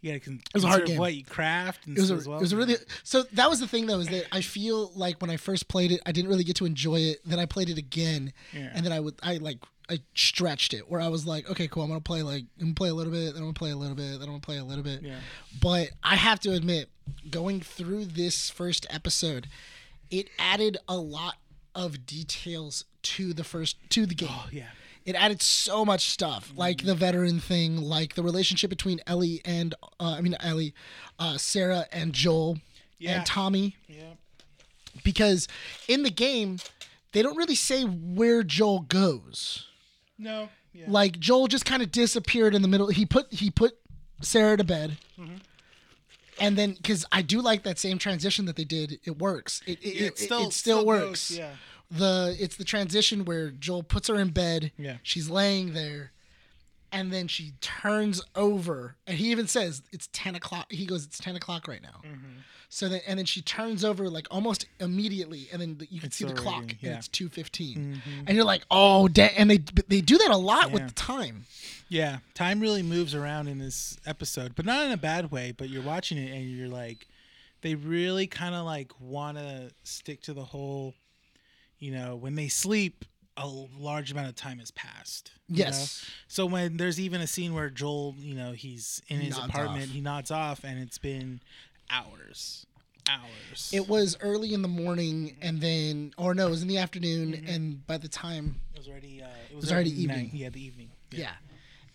[0.00, 0.98] You gotta con- was a hard game.
[0.98, 2.38] what you craft and it was a, as well.
[2.38, 5.20] it was a really so that was the thing though is that I feel like
[5.20, 7.68] when I first played it I didn't really get to enjoy it then I played
[7.68, 8.70] it again Yeah.
[8.74, 9.58] and then I would I like
[9.90, 12.74] I stretched it where I was like okay cool I'm gonna play like I'm gonna
[12.74, 14.58] play a little bit then I'm gonna play a little bit then I'm gonna play
[14.58, 15.16] a little bit Yeah.
[15.60, 16.90] but I have to admit
[17.30, 19.48] going through this first episode
[20.10, 21.36] it added a lot
[21.74, 24.66] of details to the first to the game Oh yeah.
[25.08, 29.74] It added so much stuff like the veteran thing like the relationship between ellie and
[30.00, 30.74] uh, i mean ellie
[31.18, 32.58] uh, sarah and joel
[32.98, 33.16] Yeah.
[33.18, 34.14] and tommy Yeah.
[35.04, 35.48] because
[35.88, 36.58] in the game
[37.12, 39.66] they don't really say where joel goes
[40.18, 40.48] No.
[40.72, 40.84] Yeah.
[40.88, 43.72] like joel just kind of disappeared in the middle he put he put
[44.20, 45.36] sarah to bed Mm-hmm.
[46.40, 49.78] and then because i do like that same transition that they did it works it,
[49.82, 51.52] it, it, it still, goes, works yeah.
[51.90, 54.72] The it's the transition where Joel puts her in bed.
[54.78, 54.98] Yeah.
[55.02, 56.12] She's laying there,
[56.92, 60.70] and then she turns over, and he even says it's ten o'clock.
[60.70, 62.40] He goes, "It's ten o'clock right now." Mm-hmm.
[62.70, 66.16] So then, and then she turns over like almost immediately, and then you can It's
[66.16, 66.74] see the already- clock, yeah.
[66.74, 66.86] Mm-hmm.
[66.86, 67.28] and it's two
[68.26, 69.32] and you're like, "Oh, da-.
[69.36, 69.58] and they
[69.88, 71.46] they do that a lot with the time.
[71.88, 72.18] Yeah.
[72.34, 75.52] Time really moves around in this episode, but not in a bad way.
[75.56, 77.06] But you're watching it and you're like,
[77.62, 80.92] they really kind of like want to stick to the whole,
[81.78, 83.04] you know, when they sleep,
[83.36, 85.30] a large amount of time has passed.
[85.48, 85.66] you know?
[85.66, 86.04] Yes.
[86.26, 89.82] So when there's even a scene where Joel, you know, he's in his Nods apartment,
[89.84, 89.88] off.
[89.90, 91.40] he nods off, and it's been
[91.90, 92.66] hours,
[93.08, 93.70] hours.
[93.72, 97.32] It was early in the morning, and then, or no, it was in the afternoon,
[97.32, 97.48] Mm-hmm.
[97.48, 99.22] and by the time It was already.
[99.22, 99.98] Uh, it was, was already night.
[100.16, 100.30] evening.
[100.32, 100.90] Yeah, the evening.
[101.10, 101.32] yeah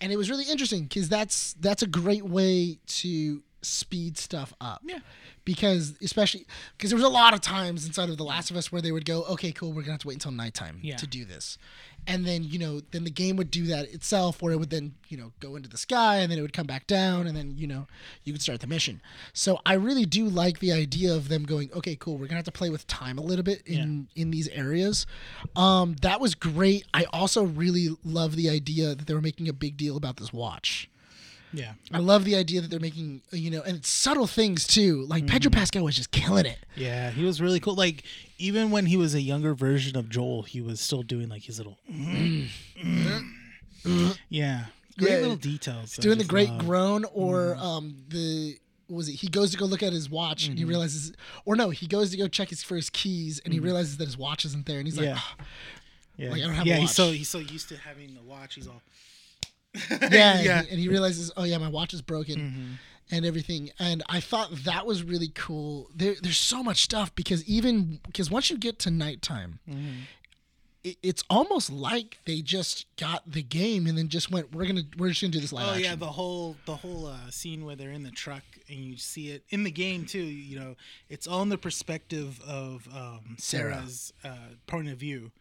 [0.02, 4.82] and it was really interesting because that's that's a great way to speed stuff up
[4.84, 5.00] Yeah.
[5.46, 6.46] Because especially
[6.78, 8.91] because there was a lot of times inside of the last of us where they
[8.91, 10.96] would go okay cool we're gonna have to wait until nighttime Yeah.
[10.98, 11.58] to do this.
[12.06, 14.94] And then you know then the game would do that itself where it would then
[15.08, 17.56] you know go into the sky and then it would come back down and then
[17.58, 17.88] you know
[18.24, 19.02] you could start the mission.
[19.34, 22.46] So i really do like the idea of them going okay cool we're gonna have
[22.46, 25.06] to play with time a little bit in in these areas.
[25.56, 26.86] Um that was great.
[26.94, 30.32] I also really love the idea that they were making a big deal about this
[30.34, 30.89] watch
[31.54, 31.74] Yeah.
[31.91, 35.06] I love the idea that they're making, you know, and it's subtle things too.
[35.08, 36.58] Like Pedro Pascal was just killing it.
[36.76, 37.76] Yeah, he was really cool.
[37.76, 38.04] Like
[38.39, 41.60] even when he was a younger version of Joel, he was still doing like his
[41.60, 41.78] little.
[44.30, 44.66] yeah,
[44.97, 45.18] great Yeah.
[45.20, 45.95] little details.
[45.97, 46.66] Doing the great love.
[46.66, 49.14] groan or um the what was it?
[49.14, 51.14] He goes to go look at his watch and he realizes,
[51.45, 54.06] or no, he goes to go check his for his keys and he realizes that
[54.06, 55.16] his watch isn't there and he's like, Yeah.
[55.18, 55.36] "Ah."
[56.16, 56.76] Yeah, Like, I don't have a yeah.
[56.78, 58.54] He's so he's so used to having the watch.
[58.56, 58.82] He's all.
[59.90, 60.58] Yeah, Yeah.
[60.60, 62.80] And, he, and he realizes, oh yeah, my watch is broken.
[63.12, 65.90] And everything, and I thought that was really cool.
[65.94, 69.60] There, there's so much stuff because even because once you get to nighttime,
[70.84, 74.84] it, it's almost like they just got the game and then just went, "We're gonna,
[74.98, 77.66] we're just gonna do this live Oh action." yeah, the whole the whole uh, scene
[77.66, 80.24] where they're in the truck and you see it in the game too.
[80.24, 80.76] You know,
[81.10, 83.74] it's all in the perspective of um, Sarah.
[83.76, 85.32] Sarah's uh, point of view,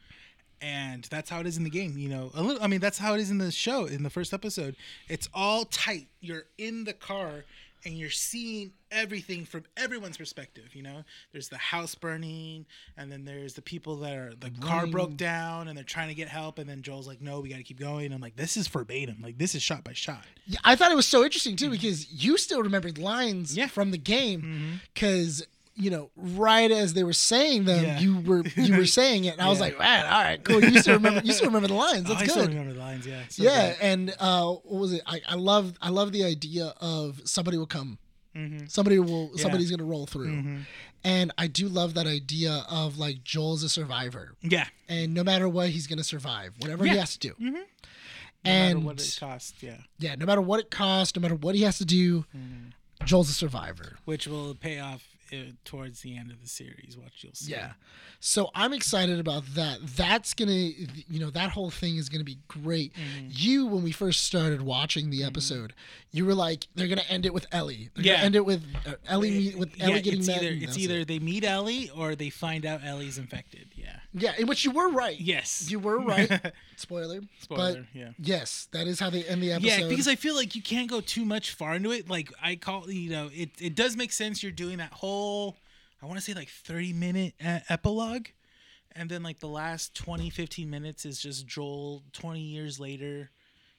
[0.63, 1.99] and that's how it is in the game.
[1.99, 2.63] You know, a little.
[2.63, 4.77] I mean, that's how it is in the show in the first episode.
[5.09, 6.07] It's all tight.
[6.21, 7.45] You're in the car
[7.85, 10.75] and you're seeing everything from everyone's perspective.
[10.75, 14.87] You know, there's the house burning, and then there's the people that are the car
[14.87, 17.57] broke down and they're trying to get help, and then Joel's like, "No, we got
[17.57, 19.19] to keep going." I'm like, "This is verbatim.
[19.23, 22.13] Like this is shot by shot." Yeah, I thought it was so interesting too because
[22.13, 23.67] you still remembered lines Yeah.
[23.67, 24.75] from the game mm-hmm.
[24.95, 25.45] because
[25.75, 27.99] you know right as they were saying them, Yeah.
[28.01, 30.63] you were you were saying it, and I was like, man, all right, cool.
[30.63, 32.05] You still remember you still remember the lines.
[32.07, 32.51] Oh, That's I still good.
[32.55, 33.07] remember the lines.
[33.07, 33.23] Yeah.
[33.29, 33.79] So yeah, good.
[33.81, 35.03] and uh, what was it?
[35.07, 37.99] I, I love I love the idea of somebody will come,
[38.37, 38.67] Mm-hmm.
[38.67, 40.57] somebody will somebody's gonna roll through, Mm-hmm.
[41.05, 44.67] and I do love that idea of like Joel's a survivor, Yeah.
[44.89, 47.35] and no matter what, he's gonna survive whatever he has to do.
[47.39, 49.77] No and matter what it costs, yeah.
[49.99, 52.71] yeah, no matter what it costs, no matter what he has to do, Mm-hmm.
[53.05, 53.99] Joel's a survivor.
[54.05, 55.03] Which will pay off
[55.65, 56.97] towards the end of the series.
[57.01, 57.53] Watch, you'll see.
[57.53, 57.73] Yeah.
[58.21, 59.79] So I'm excited about that.
[59.97, 60.55] That's going to,
[61.09, 62.93] you know, that whole thing is going to be great.
[62.95, 63.29] Mm-hmm.
[63.31, 65.75] You, when we first started watching the episode,
[66.11, 67.91] you were like, they're going to end it with Ellie.
[67.95, 68.21] They're Yeah.
[68.23, 70.43] end it with uh, Ellie, meet, with Yeah, Ellie getting it's met.
[70.43, 71.09] either it's either it.
[71.09, 73.69] they meet Ellie or they find out Ellie's infected.
[73.75, 73.97] Yeah.
[74.15, 75.19] Yeah, in which you were right.
[75.19, 75.71] Yes.
[75.71, 76.29] You were right.
[76.77, 77.21] Spoiler.
[77.21, 77.87] But Spoiler.
[77.95, 78.11] yeah.
[78.19, 79.83] yes, that is how they end the episode.
[79.83, 82.11] Yeah, because I feel like you can't go too much far into it.
[82.11, 84.43] Like I call, you know, it it does make sense.
[84.43, 85.57] You're doing that whole,
[86.03, 88.27] I want to say like 30 minute uh, epilogue,
[88.95, 93.31] and then like the last 20, 15 minutes is just Joel 20 years later.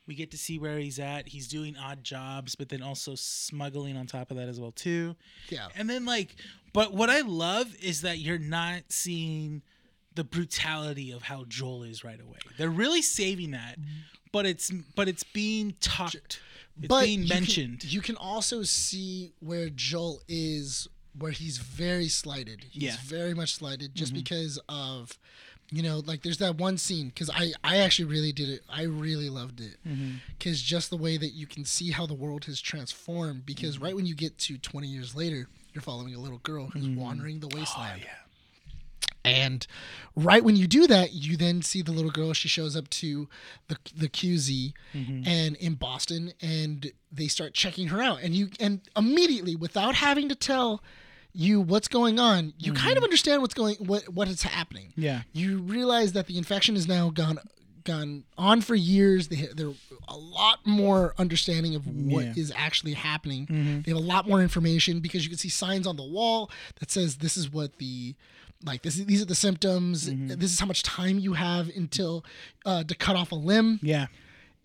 [0.05, 1.29] We get to see where he's at.
[1.29, 5.15] He's doing odd jobs, but then also smuggling on top of that as well too.
[5.47, 5.67] yeah.
[5.77, 6.35] And then like,
[6.73, 9.61] but what I love is that you're not seeing
[10.15, 12.37] the brutality of how Joel is right away.
[12.57, 13.77] They're really saving that,
[14.31, 16.15] but it's but it's being talked.
[16.79, 17.83] It's but being you can- mentioned.
[17.83, 20.87] You can, also see where Joel is,
[21.17, 22.65] where he's very slighted.
[22.71, 22.91] He's Yeah.
[22.93, 23.07] Mm-hmm.
[23.07, 25.17] very much slighted just because of,
[25.71, 28.61] you know, like there's that one scene because I I actually really did it.
[28.69, 30.13] I really loved it Mm-hmm.
[30.37, 33.45] because just the way that you can see how the world has transformed.
[33.45, 33.83] Because Mm-hmm.
[33.85, 37.39] right when you get to 20 years later, you're following a little girl who's wandering
[37.39, 38.01] the wasteland.
[38.01, 38.15] Oh, yeah.
[39.25, 39.65] And
[40.15, 42.33] right when you do that, you then see the little girl.
[42.33, 43.29] She shows up to
[43.67, 45.27] the the QZ mm-hmm.
[45.27, 48.21] and in Boston, and they start checking her out.
[48.21, 50.83] And you and immediately, without having to tell
[51.33, 52.97] you what's going on, you kind mm-hmm.
[52.97, 54.93] of understand what's going what what is happening.
[54.95, 55.21] Yeah.
[55.31, 57.39] You realize that the infection is now gone
[57.83, 59.27] gone on for years.
[59.29, 59.73] They they're
[60.07, 62.55] a lot more understanding of what is Yeah.
[62.57, 63.47] actually happening.
[63.47, 63.81] Mm-hmm.
[63.81, 66.91] They have a lot more information because you can see signs on the wall that
[66.91, 68.15] says this is what the
[68.65, 70.09] like this these are the symptoms.
[70.09, 72.25] This is how much time you have until
[72.65, 73.79] uh, to cut off a limb.
[73.81, 74.07] Yeah.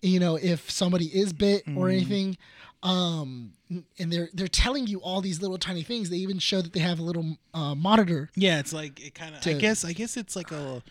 [0.01, 2.37] You know if somebody is bit or anything.
[2.81, 6.09] Um, and they're they're telling you all these little tiny things.
[6.09, 8.29] They even show that they have a little uh, monitor.
[8.35, 8.59] Yeah.
[8.59, 9.45] It's like it kind of.
[9.45, 9.83] I guess.
[9.83, 10.81] I guess it's like a,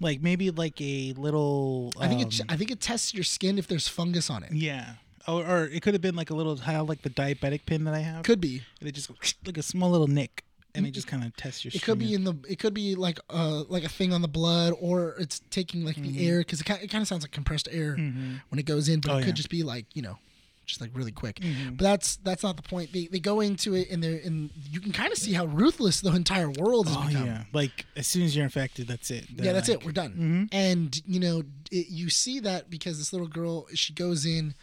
[0.00, 1.92] like maybe like a little.
[2.00, 4.52] I think um, it I think it tests your skin if there's fungus on it.
[4.52, 4.94] Yeah.
[5.28, 7.94] Or, or it could have been like a little how like the diabetic pin that
[7.94, 8.24] I have.
[8.24, 8.62] Could be.
[8.80, 9.14] They just go
[9.46, 10.44] like a small little nick,
[10.74, 11.72] and it just kind of tests your.
[11.74, 12.34] It could be in the.
[12.48, 15.96] It could be like uh like a thing on the blood, or it's taking like
[15.96, 16.12] Mm-hmm.
[16.16, 18.88] the air because it kind it kind of sounds like compressed air when it goes
[18.88, 19.32] in, but Oh, it could yeah.
[19.34, 20.18] just be like you know,
[20.66, 21.36] just like really quick.
[21.36, 21.70] Mm-hmm.
[21.76, 22.92] But that's that's not the point.
[22.92, 26.00] They they go into it and they're and you can kind of see how ruthless
[26.00, 27.26] the entire world has Oh become.
[27.26, 27.44] yeah.
[27.52, 29.26] Like as soon as you're infected, that's it.
[29.30, 29.86] Yeah, They're that's like- it.
[29.86, 30.10] We're done.
[30.12, 30.44] Mm-hmm.
[30.52, 34.54] And you know, it, you see that because this little girl, she goes in.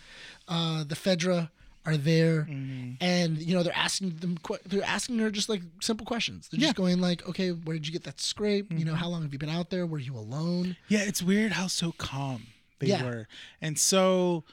[0.48, 1.50] Uh, the Fedra
[1.86, 2.92] are there, Mm-hmm.
[3.02, 4.38] and you know they're asking them.
[4.68, 6.48] They're asking her just like simple questions.
[6.50, 6.66] They're Yeah.
[6.66, 6.70] Mm-hmm.
[6.70, 8.72] just going like, "Okay, where did you get that scrape?
[8.72, 9.86] You know, how long have you been out there?
[9.88, 12.48] Were you alone?" Yeah, it's weird how so calm
[12.80, 13.04] they Yeah.
[13.04, 13.28] were,
[13.62, 14.44] and so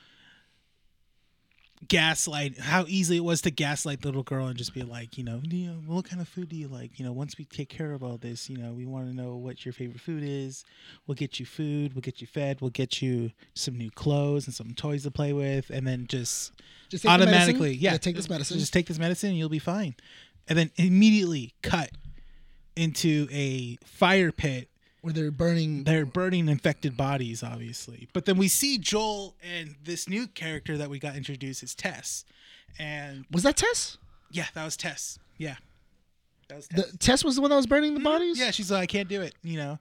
[1.87, 2.59] gaslight.
[2.59, 5.41] How easy it was to gaslight the little girl and just be like, you know,
[5.45, 6.99] you know, what kind of food do you like?
[6.99, 9.37] You know, once we take care of all this, you know, we want to know
[9.37, 10.65] what your favorite food is.
[11.07, 11.95] We'll get you food.
[11.95, 12.61] We'll get you fed.
[12.61, 16.53] We'll get you some new clothes and some toys to play with, and then just
[16.89, 17.35] Just take the medicine.
[17.35, 18.59] automatically, yeah, take this medicine.
[18.59, 19.95] Just take this medicine, and you'll be fine.
[20.49, 21.91] And then immediately cut
[22.77, 24.69] into a fire pit
[25.01, 25.85] where they're burning.
[25.85, 28.09] they're burning infected bodies, obviously.
[28.13, 32.25] But then we see Joel and this new character that we got introduced is Tess.
[32.79, 33.99] And Was that Tess?
[34.31, 35.19] yeah, that was Tess.
[35.37, 35.57] Yeah.
[36.49, 36.91] That was Tess.
[36.91, 38.05] The Tess was the one that was burning the mm-hmm.
[38.05, 38.39] bodies.
[38.39, 39.79] yeah, she's like, I can't do it, you know.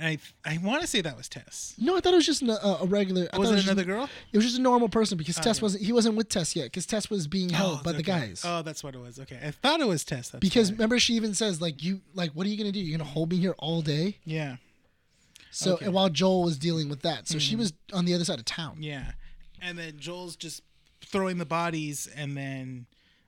[0.00, 1.74] I I want to say that was Tess.
[1.78, 3.28] No, I thought it was just a, uh, a regular.
[3.32, 4.08] I Was thought it was another just, girl?
[4.32, 5.62] It was just a normal person because oh, Tess yeah.
[5.62, 5.84] wasn't.
[5.84, 8.42] He wasn't with Tess yet because Tess was being oh, held by the guys.
[8.44, 9.20] Oh, that's what it was.
[9.20, 9.38] Okay.
[9.42, 10.30] I thought it was Tess.
[10.30, 12.80] That's because remember, she even says like, "You like, what are you gonna do?
[12.80, 14.56] You're gonna hold me here all day?" Yeah.
[15.50, 15.84] So Okay.
[15.84, 17.60] and while Joel was dealing with that, so she mm-hmm.
[17.60, 18.78] was on the other side of town.
[18.80, 19.12] Yeah.
[19.62, 20.62] And then Joel's just
[21.00, 22.86] throwing the bodies and then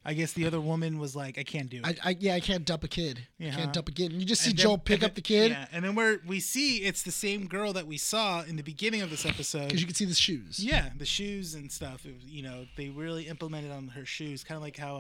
[0.09, 1.99] I guess the other woman was like, I can't do it.
[2.05, 3.27] I, I yeah, I can't dump a kid.
[3.41, 4.13] I can't dump a kid.
[4.13, 6.21] And you just see And then- Joel pick up the kid Yeah, and then where
[6.27, 9.65] we see it's the same girl that we saw in the beginning of this episode.
[9.65, 10.61] because you can see the shoes.
[10.61, 12.07] yeah, the shoes and stuff.
[12.07, 14.97] It was, you know, they really implemented on her shoes, kind of like how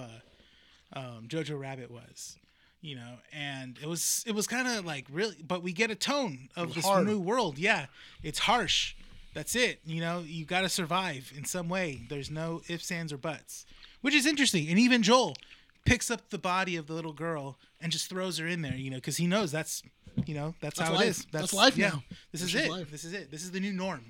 [0.94, 2.36] uh, um, Jojo Rabbit was.
[2.82, 5.94] You know, and it was it was kind of like really, but we get a
[5.96, 7.06] tone of this hard.
[7.06, 7.58] new world.
[7.58, 7.86] Yeah,
[8.22, 8.94] it's harsh.
[9.36, 9.80] That's it.
[9.84, 12.06] You know, you got to survive in some way.
[12.08, 13.66] There's no ifs, ands, or buts,
[14.00, 14.68] which is interesting.
[14.68, 15.36] And even Joel
[15.84, 18.74] picks up the body of the little girl and just throws her in there.
[18.74, 19.82] You know, because he knows that's
[20.24, 21.04] you know that's, That's how life.
[21.04, 21.26] it is.
[21.30, 22.02] That's life yeah, now.
[22.32, 22.70] This That's is it.
[22.70, 22.90] life.
[22.90, 23.30] This is it.
[23.30, 24.04] This is the new norm.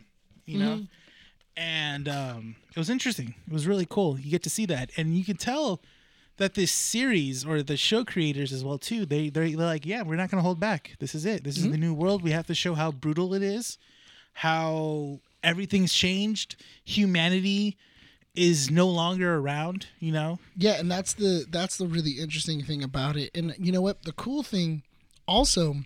[0.46, 0.82] You know
[1.56, 3.34] and um, it was interesting.
[3.46, 4.18] It was really cool.
[4.18, 5.80] You get to see that, and you can tell
[6.36, 9.06] that this series or the show creators as well too.
[9.06, 10.96] They they're, they're like, yeah, we're not going to hold back.
[10.98, 11.44] This is it.
[11.44, 12.22] This is the new world.
[12.22, 13.78] We have to show how brutal it is,
[14.36, 16.56] how everything's changed.
[16.84, 17.78] Humanity
[18.34, 19.86] is no longer around.
[19.98, 20.38] You know.
[20.56, 23.30] Yeah, and that's the that's the really interesting thing about it.
[23.34, 24.02] And you know what?
[24.02, 24.82] The cool thing
[25.26, 25.76] also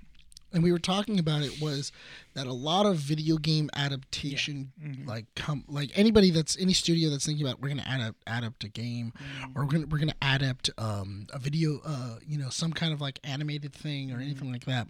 [0.53, 1.93] and we were talking about it was
[2.35, 4.73] that a lot of video game adaptation
[5.07, 8.69] like come like anybody that's any studio that's thinking about we're to adapt adapt a
[8.69, 9.13] game
[9.55, 13.01] or we're to we're to adapt um, a video uh you know some kind of
[13.01, 14.89] like animated thing or anything like that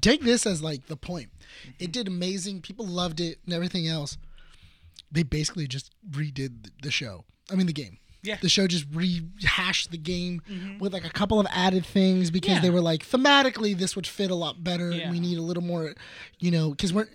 [0.00, 1.30] take this as like the point.
[1.78, 2.62] It did amazing.
[2.62, 4.16] People loved it and everything else.
[5.10, 7.24] They basically just redid the show.
[7.50, 7.98] I mean the game.
[8.24, 8.36] Yeah.
[8.40, 10.78] the show just rehashed the game mm-hmm.
[10.78, 14.30] with like a couple of added things because they were like thematically this would fit
[14.30, 14.92] a lot better.
[14.92, 15.10] Yeah.
[15.10, 15.94] we need a little more
[16.38, 17.08] you know because we're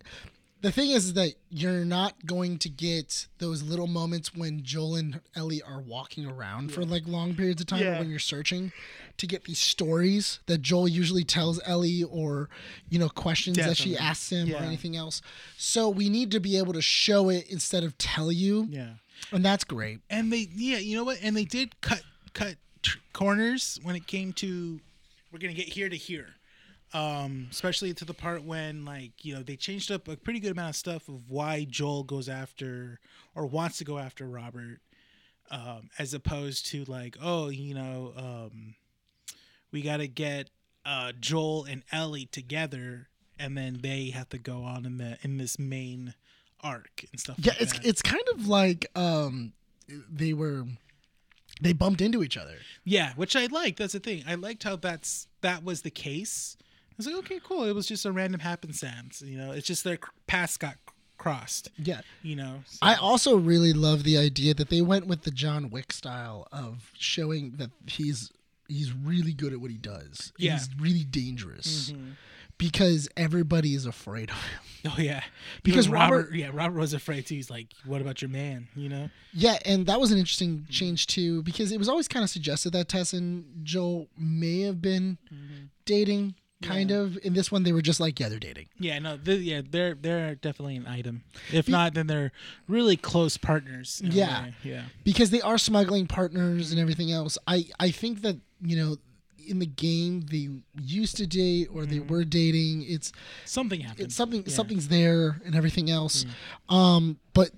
[0.61, 5.21] the thing is that you're not going to get those little moments when Joel and
[5.35, 7.99] Ellie are walking around for like long periods of time Yeah.
[7.99, 8.73] when you're searching
[9.17, 12.49] to get these stories that Joel usually tells Ellie or
[12.89, 15.21] you know questions that she asks him or anything else.
[15.57, 18.67] So we need to be able to show it instead of tell you.
[18.69, 18.89] Yeah.
[19.31, 19.99] And that's great.
[20.09, 22.03] and they yeah you know what and they did cut
[22.33, 24.79] cut tr- corners when it came to
[25.31, 26.27] we're gonna get here to here
[26.93, 30.51] um especially to the part when like you know they changed up a pretty good
[30.51, 32.99] amount of stuff of why joel goes after
[33.35, 34.79] or wants to go after robert
[35.51, 38.75] um as opposed to like oh you know um
[39.71, 40.49] we gotta get
[40.85, 43.07] uh joel and ellie together
[43.39, 46.13] and then they have to go on in the in this main
[46.61, 47.85] arc and stuff Yeah, like it's that.
[47.85, 49.53] it's kind of like um
[50.11, 50.65] they were
[51.61, 52.57] they bumped into each other.
[52.83, 53.79] Yeah, which I liked.
[53.79, 54.23] That's the thing.
[54.27, 56.55] I liked how that's that was the case.
[56.61, 57.63] I was like, okay, cool.
[57.63, 59.23] It was just a random happenstance.
[59.25, 59.97] You know, it's just their
[60.27, 60.75] paths got
[61.17, 61.69] crossed.
[61.77, 62.01] Yeah.
[62.21, 65.71] You know, so- I also really love the idea that they went with the John
[65.71, 68.31] Wick style of showing that he's
[68.67, 70.31] he's really good at what he does.
[70.37, 70.53] Yeah.
[70.53, 71.91] He's really dangerous.
[71.91, 72.11] Mm-hmm.
[72.57, 74.59] Because everybody is afraid of him.
[74.97, 75.21] oh yeah,
[75.61, 77.35] Because Even Robert- yeah, Robert was afraid too.
[77.35, 78.67] He's like, what about your man?
[78.75, 80.71] You know, Yeah, and that was an interesting mm-hmm.
[80.71, 84.81] change too, because it was always kind of suggested that Tess and Joel may have
[84.81, 85.65] been mm-hmm.
[85.85, 86.97] dating, kind Yeah.
[86.97, 87.19] of.
[87.21, 88.69] In this one, they were just like, yeah, they're dating.
[88.79, 91.25] yeah, no, th- yeah, they're they're definitely an item.
[91.53, 92.31] If not, then they're
[92.67, 94.01] really close partners.
[94.03, 94.47] Yeah.
[94.63, 97.37] yeah, because they are smuggling partners and everything else.
[97.45, 98.97] I I think that you know
[99.47, 100.49] in the game they
[100.81, 102.13] used to date or they mm-hmm.
[102.13, 102.83] were dating.
[102.87, 103.11] It's
[103.45, 104.05] something happened.
[104.07, 104.53] it's something Yeah.
[104.53, 106.25] something's there and everything else.
[106.69, 106.73] Mm.
[106.73, 107.51] Um, but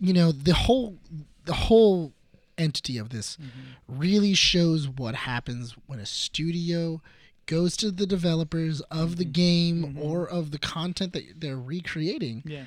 [0.00, 0.98] you know the whole
[1.44, 2.12] the whole
[2.58, 3.98] entity of this mm-hmm.
[3.98, 7.00] really shows what happens when a studio
[7.46, 9.32] goes to the developers of the mm-hmm.
[9.32, 12.64] game or of the content that they're recreating Yeah.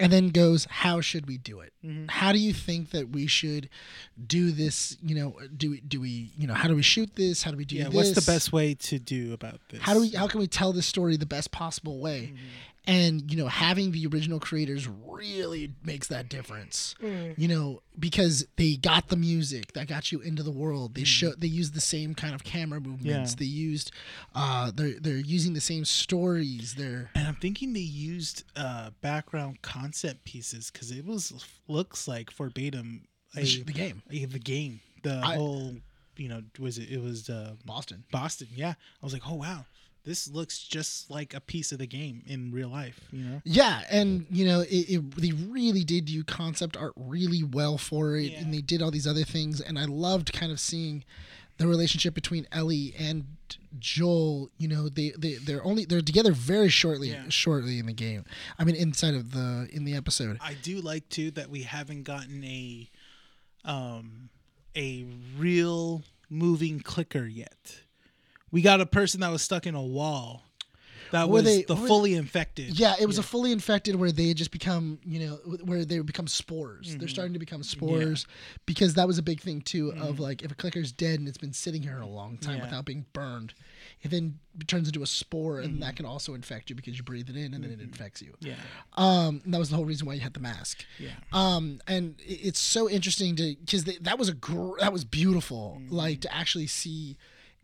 [0.00, 2.06] And then goes how should we do it Mm-hmm.
[2.08, 3.70] how do you think that we should
[4.26, 7.42] do this you know do we do we you know how do we shoot this
[7.42, 7.84] how do we do Yeah.
[7.84, 9.80] this What's the best way to do about this?
[9.80, 12.36] how do we how can we tell this story the best possible way Mm-hmm.
[12.86, 16.94] And you know having the original creators really makes that difference.
[17.02, 17.34] Mm.
[17.38, 20.94] you know because they got the music that got you into the world.
[20.94, 23.32] They show they used the same kind of camera movements.
[23.32, 23.36] Yeah.
[23.38, 23.92] they used
[24.34, 26.74] uh they're they're using the same stories.
[26.76, 31.32] They're And I'm thinking they used uh, background concept pieces because it was
[31.68, 33.02] looks like verbatim
[33.36, 34.02] a, the game.
[34.10, 35.74] a- the game, the I- whole
[36.16, 38.04] you know was it it was uh, boston.
[38.10, 38.48] Boston.
[38.54, 38.70] Yeah,
[39.02, 39.64] I was like, oh wow,
[40.04, 43.00] this looks just like a piece of the game in real life.
[43.12, 47.42] You know, Yeah, and you know, it, it they really did do concept art really
[47.42, 48.40] well for it, Yeah.
[48.40, 51.04] and they did all these other things, and I loved kind of seeing
[51.58, 53.24] the relationship between Ellie and
[53.78, 54.48] Joel.
[54.56, 57.28] You know, they they they're only they're together very shortly Yeah.
[57.28, 58.24] shortly in the game.
[58.58, 60.38] I mean, inside of the in the episode.
[60.40, 62.88] I do like too that we haven't gotten a
[63.64, 64.30] um
[64.74, 65.04] a
[65.36, 67.82] real moving clicker yet.
[68.50, 70.44] We got a person that was stuck in a wall.
[71.12, 72.78] That Were was they- the fully infected.
[72.78, 75.34] Yeah, it was a fully infected where they had just become, you know,
[75.64, 76.88] where they become spores.
[76.88, 77.08] They're mm-hmm.
[77.08, 78.26] starting to become spores
[78.66, 79.90] because that was a big thing too.
[79.90, 80.22] Of mm-hmm.
[80.22, 82.64] like, if a clicker's dead and it's been sitting here a long time Yeah.
[82.64, 83.54] without being burned,
[84.02, 85.96] it then turns into a spore, and that mm-hmm.
[85.96, 88.34] can also infect you because you breathe it in and then it infects you.
[88.40, 88.54] Yeah.
[88.94, 90.84] Um, and that was the whole reason why you had the mask.
[90.98, 91.10] Yeah.
[91.32, 96.20] Um, and it's so interesting to because that was a gr- that was beautiful, like
[96.20, 97.16] to actually see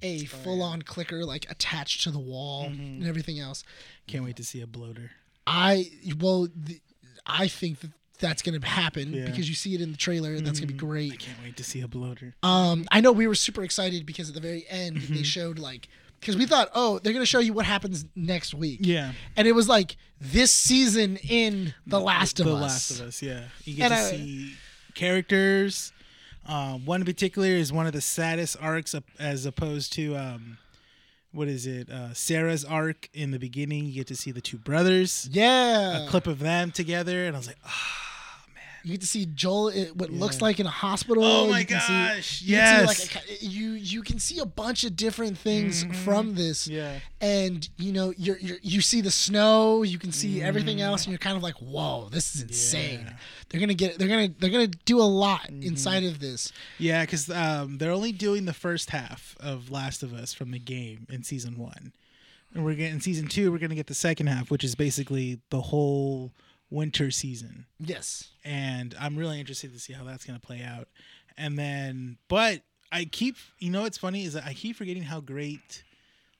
[0.02, 3.64] a full-on clicker like attached to the wall and everything else.
[4.06, 5.10] Can't wait to see a bloater.
[5.46, 5.90] I
[6.20, 6.80] well, th-
[7.24, 9.26] I think that that's going to happen Yeah.
[9.26, 10.32] because you see it in the trailer.
[10.34, 11.12] and That's going to be great.
[11.12, 12.34] I can't wait to see a bloater.
[12.42, 15.14] Um, I know we were super excited because at the very end Mm-hmm.
[15.16, 15.88] they showed like
[16.20, 18.80] because we thought, oh, they're going to show you what happens next week.
[18.82, 19.12] Yeah.
[19.36, 22.58] and it was like this season in The Last of the Us.
[22.58, 23.44] The Last of Us, yeah.
[23.64, 24.54] You get And to I- see
[24.94, 25.92] characters.
[26.48, 30.58] Um, one in particular is one of the saddest arcs as opposed to um,
[31.32, 31.90] what is it?
[31.90, 33.86] Uh, Sarah's arc in the beginning.
[33.86, 35.28] You get to see the two brothers.
[35.30, 36.04] Yeah.
[36.04, 38.05] A clip of them together, and I was like, ah.
[38.86, 41.24] You get to see Joel in what looks like in a hospital.
[41.24, 42.86] Oh my You can see- gosh, you see, yes.
[42.86, 45.94] like, a- you you can see a bunch of different things Mhm.
[45.96, 46.68] from this.
[46.68, 47.00] yeah.
[47.20, 51.18] and you know you're, you're see the snow you can see everything else and you're
[51.18, 53.06] kind of like whoa this is insane Mm-hmm.
[53.08, 53.16] Yeah.
[53.48, 55.62] they're gonna get they're gonna they're gonna do a lot Mm-hmm.
[55.62, 60.12] inside of this Yeah, because um, they're only doing the first half of Last of
[60.14, 61.92] Us from the game in season one,
[62.54, 63.50] and we're getting in season two.
[63.50, 66.32] We're gonna get the second half, which is basically the whole
[66.70, 67.66] winter season.
[67.78, 70.88] yes and I'm really interested to see how that's going to play out.
[71.38, 72.62] And then, but
[72.92, 75.82] I keep, you know, what's funny is that I keep forgetting how great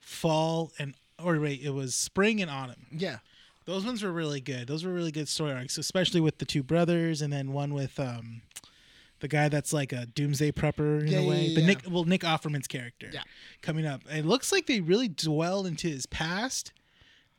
[0.00, 2.86] fall and or wait, it was spring and autumn.
[2.92, 3.18] yeah
[3.64, 4.68] Those ones were really good.
[4.68, 7.98] Those were really good story arcs, especially with the two brothers, and then one with
[7.98, 8.42] um
[9.20, 11.46] the guy that's like a doomsday prepper in Yeah, a way.
[11.46, 11.66] yeah, the yeah.
[11.66, 13.22] Nick, well, Nick Offerman's character, Yeah.
[13.62, 14.02] coming up.
[14.10, 16.72] It looks like they really dwelled into his past,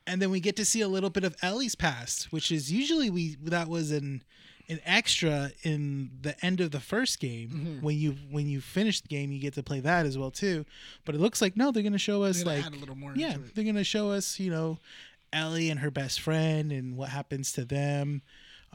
[0.08, 3.10] and then we get to see a little bit of Ellie's past, which is usually
[3.12, 4.24] we that was an
[4.70, 7.50] an extra in the end of the first game.
[7.50, 7.86] Mm-hmm.
[7.86, 10.66] when you when you finish the game you get to play that as well too.
[11.06, 12.96] But it looks like no they're gonna show us They're gonna like add a little
[12.96, 14.80] more yeah they're gonna show us you know
[15.34, 18.22] Ellie and her best friend and what happens to them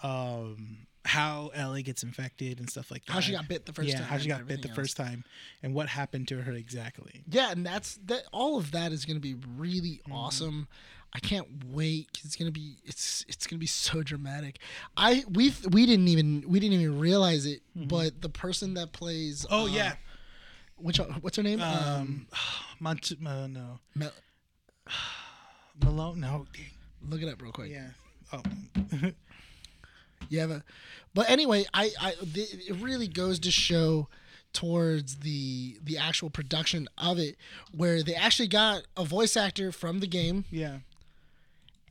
[0.03, 3.89] um how Ellie gets infected and stuff like that how she got bit the first
[3.89, 5.25] yeah time how she got bit the everything first time
[5.63, 7.23] and what happened to her exactly.
[7.29, 10.13] Yeah and that's that all of that is gonna be really Mm-hmm.
[10.13, 10.69] awesome
[11.15, 14.59] i can't wait 'cause it's gonna be it's it's gonna be so dramatic.
[14.97, 19.45] I we we didn't even we didn't even realize it but the person that plays
[19.45, 19.55] Mm-hmm.
[19.55, 19.95] oh uh, yeah.
[20.77, 21.61] which what's her name?
[21.61, 22.27] Um
[22.81, 23.79] Mont- uh, no.
[23.95, 24.13] Mel-
[25.83, 26.65] Malone no dang.
[27.11, 27.71] look it up real quick.
[27.71, 27.91] Yeah.
[28.33, 28.43] Oh
[30.29, 30.63] You have a,
[31.15, 34.09] but anyway, I, I, th- it really goes to show
[34.53, 37.37] towards the the actual production of it,
[37.73, 40.45] where they actually got a voice actor from the game.
[40.51, 40.79] Yeah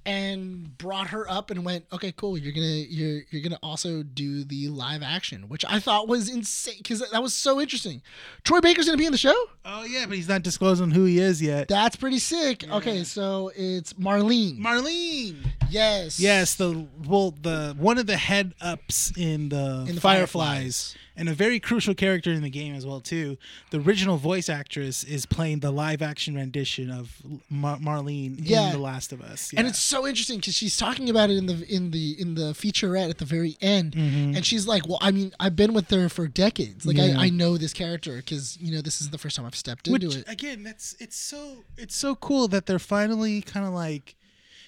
[0.06, 4.44] and brought her up and went, okay, cool, you're gonna you're you're gonna also do
[4.44, 8.02] the live action, which I thought was insane because that was so interesting.
[8.44, 9.36] Troy Baker's gonna be in the show.
[9.66, 12.64] oh yeah but he's not disclosing who he is yet That's pretty sick.
[12.70, 14.60] Okay, so it's Marlene.
[14.60, 15.36] Marlene
[15.70, 16.20] yes.
[16.20, 21.28] Yes, the well, the one of the head ups in the, In the Fireflies, and
[21.30, 23.38] a very crucial character in the game as well too.
[23.72, 27.18] The original voice actress is playing the live action rendition of
[27.50, 28.68] Mar- Marlene Yeah.
[28.68, 29.54] in The Last of Us.
[29.56, 32.54] and it's so interesting because she's talking about it in the in the in the
[32.54, 34.36] featurette at the very end mm-hmm.
[34.36, 37.16] and she's like well i mean i've been with her for decades like Yeah.
[37.20, 39.88] I, I know this character because you know this is the first time i've stepped
[39.88, 43.74] which into it again, that's it's so it's so cool that they're finally kind of
[43.74, 44.16] like,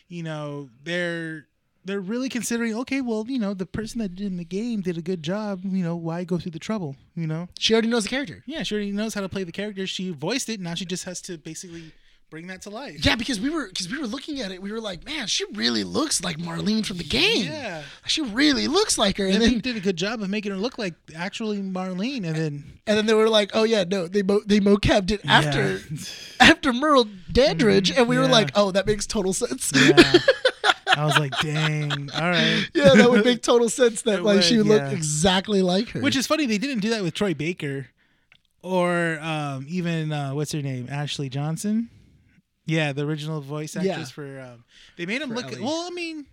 [0.08, 1.48] you know, they're
[1.86, 2.76] they're really considering.
[2.76, 5.62] Okay, well, you know, the person that did in the game did a good job.
[5.64, 6.96] You know, why go through the trouble?
[7.16, 7.48] You know.
[7.60, 9.86] she already knows the character Yeah, she already knows how to play the character.
[9.88, 10.60] She voiced it.
[10.60, 11.92] Now she just has to basically
[12.30, 13.06] bring that to life.
[13.06, 15.46] yeah because we were because we were looking at it we were like man she
[15.54, 17.84] really looks like marlene from the game Yeah.
[18.08, 20.52] she really looks like her And and they then did a good job of making
[20.52, 22.26] her look like actually Marlene.
[22.26, 25.22] And then and then they were like oh yeah no they mo- they mocapped it
[25.28, 25.98] after Yeah.
[26.40, 30.14] after merle dandridge and we were like oh that makes total sense yeah.
[30.96, 32.10] I was like, dang.
[32.12, 32.68] All right.
[32.74, 35.90] yeah, that would make total sense that It like she would would, look exactly like
[35.90, 36.02] her.
[36.02, 36.46] Which is funny.
[36.46, 37.88] They didn't do that with Troy Baker
[38.62, 40.88] or um, even, uh, what's her name?
[40.90, 41.90] Ashley Johnson.
[42.66, 44.06] Yeah, the original voice actress Yeah.
[44.06, 44.40] for.
[44.40, 44.64] Um,
[44.98, 45.52] they made him For look.
[45.52, 45.62] Ellie.
[45.62, 46.26] Well, I mean,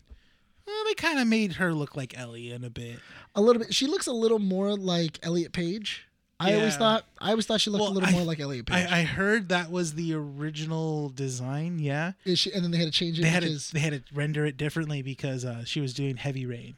[0.67, 3.01] well, they kind of made her look like Ellie in a bit.
[3.35, 3.75] a little bit.
[3.75, 6.07] She looks a little more like Elliot Page.
[6.41, 7.05] I always thought.
[7.21, 8.87] I always thought she looked Well, a little I- more like Elliot Page.
[8.91, 11.79] I, I heard that was the original design.
[11.79, 12.13] Yeah.
[12.25, 14.03] Is she, and then they had to change it they had to they had to
[14.15, 16.77] render it differently because uh, she was doing heavy rain.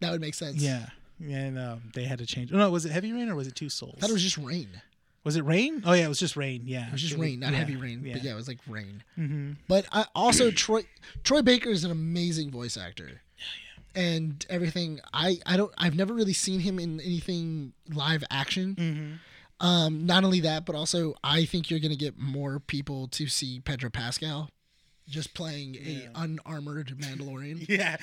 [0.00, 0.56] that would make sense.
[0.62, 0.86] Yeah,
[1.22, 2.52] and um, they had to change.
[2.52, 3.94] Oh, no, was it heavy rain or was it two souls?
[3.98, 4.68] I thought it was just rain.
[5.24, 5.82] Was it rain?
[5.84, 6.62] Oh yeah, it was just rain.
[6.66, 8.00] Yeah, It was just rain, not yeah, heavy rain.
[8.00, 9.02] But yeah, it was like rain.
[9.16, 10.82] hmm But I also Troy
[11.24, 13.22] Troy Baker is an amazing voice actor.
[13.96, 18.74] And everything I I don't I've never really seen him in anything live action.
[18.78, 23.26] hmm Um, not only that, but also I think you're gonna get more people to
[23.26, 24.50] see Pedro Pascal
[25.08, 26.08] just playing Yeah.
[26.14, 27.64] a unarmored Mandalorian.
[27.68, 27.96] Yeah,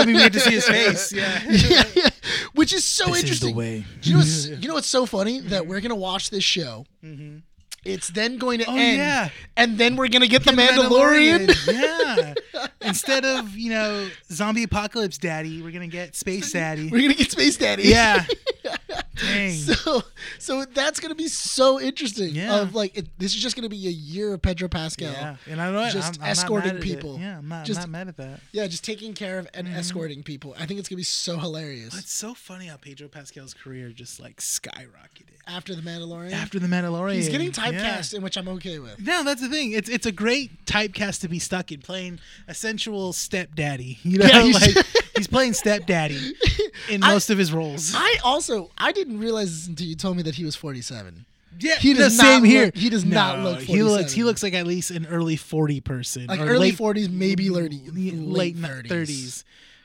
[0.00, 1.12] I mean we had to see his face.
[1.12, 2.08] Yeah, yeah, yeah.
[2.54, 3.56] Which is so This is the interesting.
[3.56, 3.84] way.
[4.02, 6.86] You know what's, you know what's so funny that we're gonna watch this show.
[7.04, 7.42] Mhm.
[7.84, 9.28] It's then going to Oh, end, yeah.
[9.56, 11.54] and then we're gonna get the Mandalorian.
[11.72, 12.34] yeah.
[12.80, 16.88] Instead of you know zombie apocalypse daddy, we're gonna get space daddy.
[16.90, 17.84] we're gonna get Space Daddy.
[17.84, 18.24] Yeah,
[19.16, 19.52] Dang.
[19.52, 20.02] So,
[20.38, 22.34] so that's gonna be so interesting.
[22.34, 22.60] Yeah.
[22.60, 25.12] Of like, it, this is just gonna be a year of Pedro Pascal.
[25.12, 27.16] yeah, and I know Just I'm, I'm escorting people.
[27.16, 27.20] It.
[27.20, 28.40] Yeah, I'm not, Just- I'm not mad at that.
[28.52, 29.76] Yeah, just taking care of and mm-hmm.
[29.76, 30.54] escorting people.
[30.58, 31.96] I think it's gonna be so hilarious.
[31.96, 36.66] It's so funny how Pedro Pascal's career just like skyrocketed After the Mandalorian, after the
[36.66, 37.14] Mandalorian.
[37.14, 37.52] he's getting Yeah.
[37.82, 39.00] Typecast, in which I'm okay with.
[39.00, 39.72] No, that's the thing.
[39.72, 42.18] It's it's a great typecast to be stuck in, playing
[42.48, 43.98] a sensual stepdaddy.
[44.04, 46.34] You know, Yeah, he's- like he's playing stepdaddy
[46.90, 47.92] in I- most of his roles.
[47.94, 51.24] I also I didn't realize this until you told me that he was 47.
[51.60, 52.72] Yeah, He does same look- here.
[52.74, 54.12] he does not look He looks.
[54.12, 57.72] He looks like at least an early forty person, Like or early 40s, maybe late,
[57.94, 58.88] late late 30s.
[58.88, 59.44] thirties.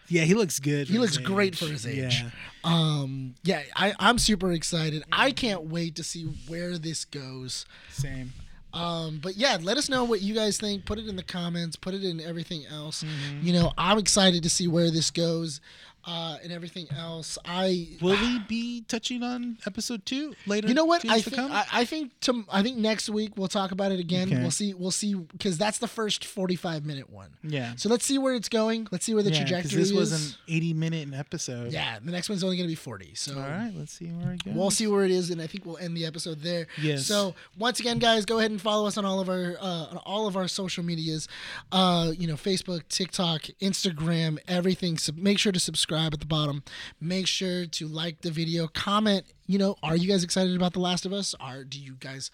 [0.10, 0.88] Yeah, he looks good.
[0.88, 1.60] He looks his great age.
[1.60, 2.24] for his age.
[2.24, 2.30] Yeah.
[2.64, 5.04] Um, yeah, I, I'm super excited.
[5.12, 7.66] I can't wait to see where this goes.
[7.92, 8.34] Same.
[8.74, 10.86] Um, but yeah, let us know what you guys think.
[10.86, 11.76] Put it in the comments.
[11.76, 13.04] Put it in everything else.
[13.04, 13.46] Mm-hmm.
[13.46, 15.60] You know, I'm excited to see where this goes,
[16.06, 17.38] uh, and everything else.
[17.46, 20.68] I Will we be touching on episode two later?
[20.68, 21.08] You know what?
[21.10, 21.52] I think?
[21.52, 24.28] I, I think to, I think next week we'll talk about it again.
[24.28, 24.42] Okay.
[24.42, 24.74] We'll see.
[24.74, 27.30] We'll see because that's the first forty-five minute one.
[27.44, 27.74] yeah.
[27.76, 28.88] So let's see where it's going.
[28.92, 29.94] Let's see where the Yeah, trajectory This is.
[29.94, 31.72] was an eighty-minute episode.
[31.72, 33.14] yeah, the next one's only going to be forty.
[33.16, 33.72] So All right.
[33.76, 34.54] Let's see where it goes.
[34.56, 36.68] We'll see where it is, and I think we'll end the episode there.
[36.82, 37.06] Yes.
[37.06, 39.98] So once again, guys, go ahead and follow us on all of our uh, on
[40.06, 41.28] all of our social medias.
[41.72, 44.98] Uh, you know, Facebook, TikTok, Instagram, everything.
[44.98, 46.64] So make sure to subscribe at the bottom.
[47.02, 49.26] Make sure to like the video, comment.
[49.48, 51.34] You know, are you guys excited about The Last of Us?
[51.40, 52.32] Are do you guys?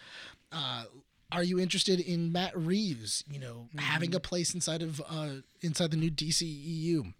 [0.51, 0.83] Uh,
[1.31, 3.23] are you interested in Matt Reeves?
[3.29, 4.17] You know, having Mm-hmm.
[4.17, 5.29] a place inside of uh,
[5.61, 7.13] inside the new DCEU.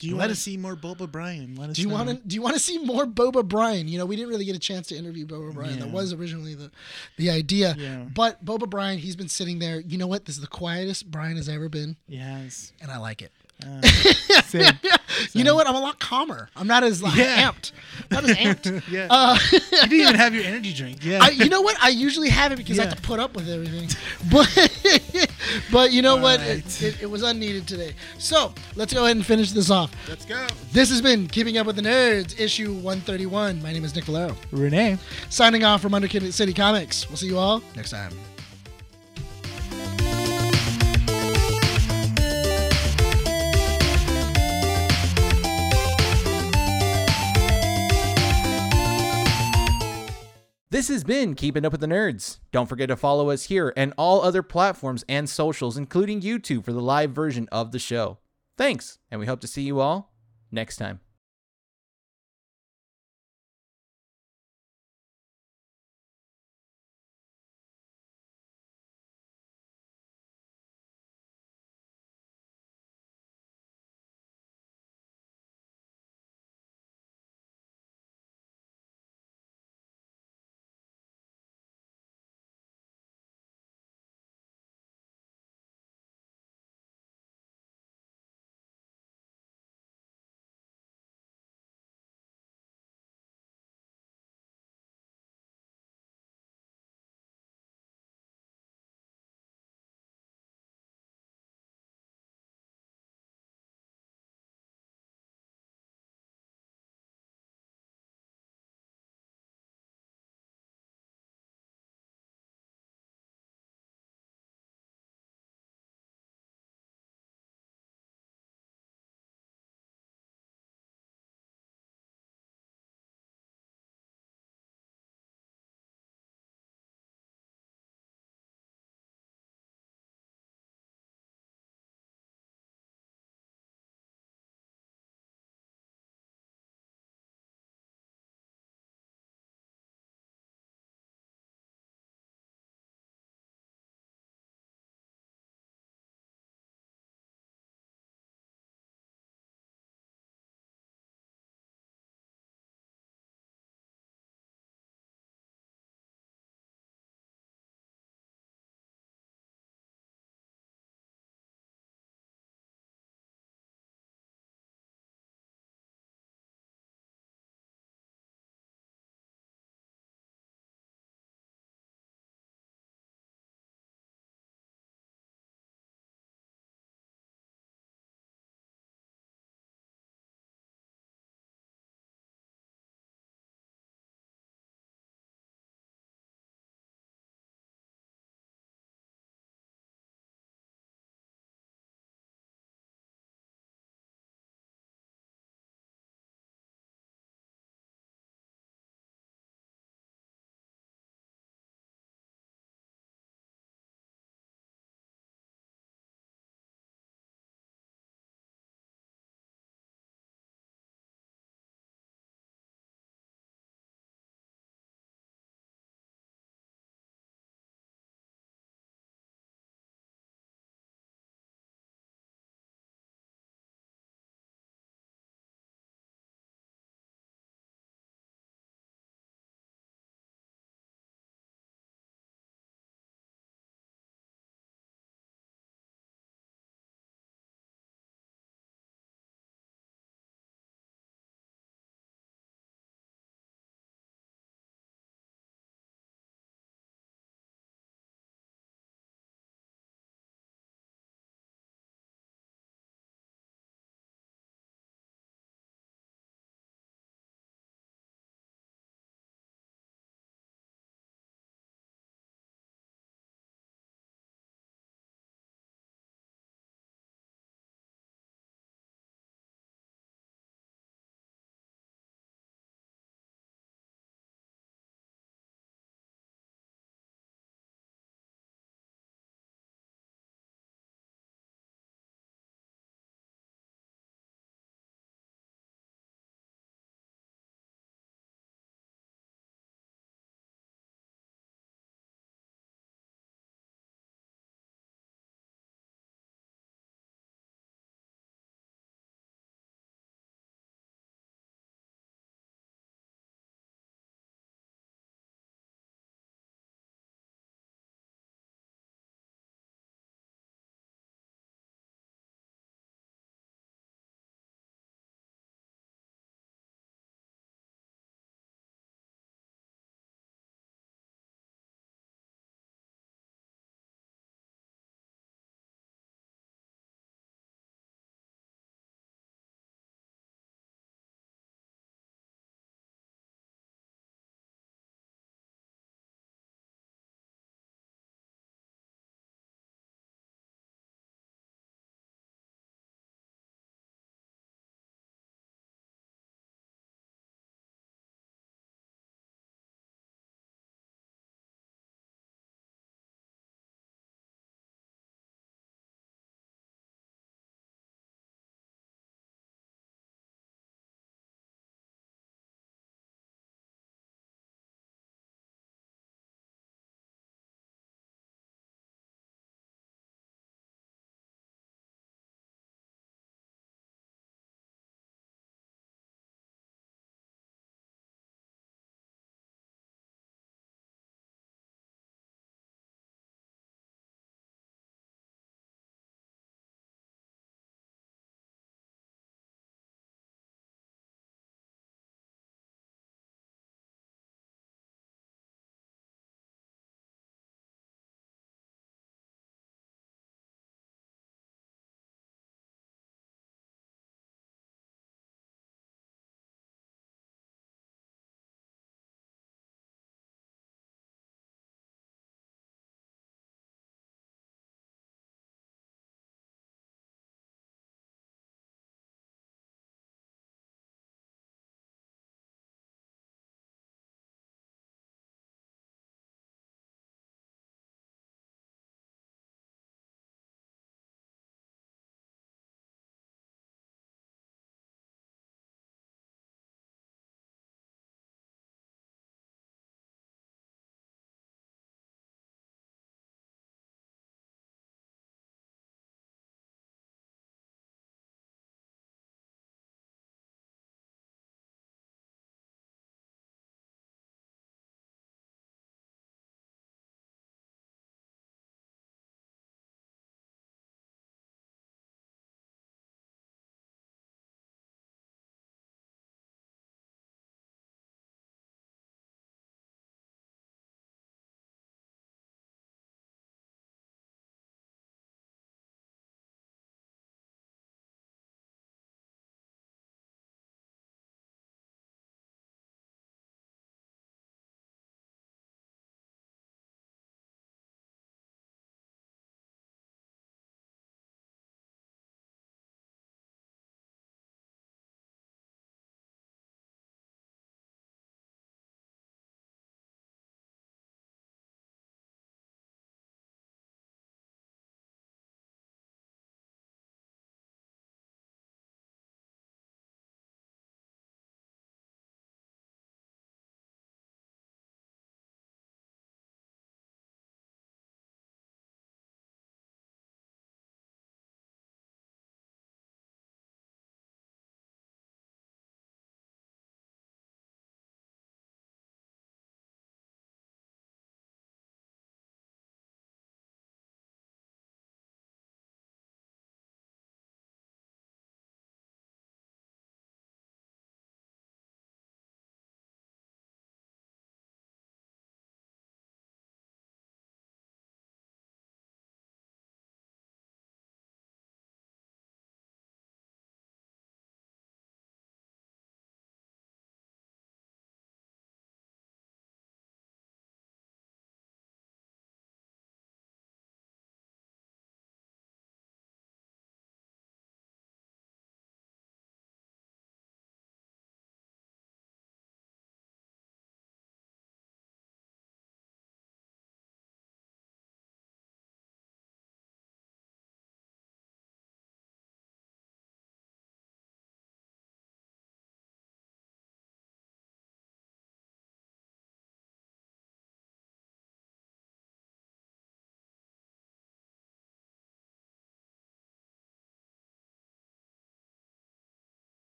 [0.00, 1.56] Do you want to see more Boba Brian?
[1.56, 2.14] Let us Do you want to?
[2.24, 3.88] Do you want to see more Boba Brian?
[3.88, 5.80] You know, we didn't really get a chance to interview Boba Brian.
[5.80, 6.70] That was originally the,
[7.16, 7.74] the idea.
[7.76, 8.04] Yeah.
[8.14, 9.80] But Boba Brian, he's been sitting there.
[9.80, 10.24] You know what?
[10.24, 12.72] This is the quietest Bryan has ever been, Yes.
[12.80, 13.32] and I like it.
[13.64, 13.82] Uh,
[14.44, 14.72] same.
[15.32, 15.66] You know what?
[15.66, 16.48] I'm a lot calmer.
[16.56, 17.50] I'm not as like, Yeah.
[17.50, 17.72] amped.
[18.10, 18.82] Not as amped.
[18.88, 19.08] Yeah.
[19.10, 21.04] Uh, you didn't even have your energy drink.
[21.04, 21.18] Yeah.
[21.22, 21.76] I, you know what?
[21.82, 23.88] I usually have it because I have to put up with everything.
[24.30, 24.48] But
[25.72, 26.40] but you know what?
[26.40, 27.94] It, it, it was unneeded today.
[28.18, 29.90] So let's go ahead and finish this off.
[30.08, 30.46] Let's go.
[30.72, 33.62] This has been Keeping Up with the Nerds, issue 131.
[33.62, 34.36] My name is Nick Valero.
[34.50, 34.98] Renee.
[35.30, 37.08] Signing off from Under City Comics.
[37.08, 38.12] We'll see you all next time.
[50.70, 52.40] This has been Keeping Up with the Nerds.
[52.52, 56.74] Don't forget to follow us here and all other platforms and socials, including YouTube, for
[56.74, 58.18] the live version of the show.
[58.58, 60.12] Thanks, and we hope to see you all
[60.52, 61.00] next time.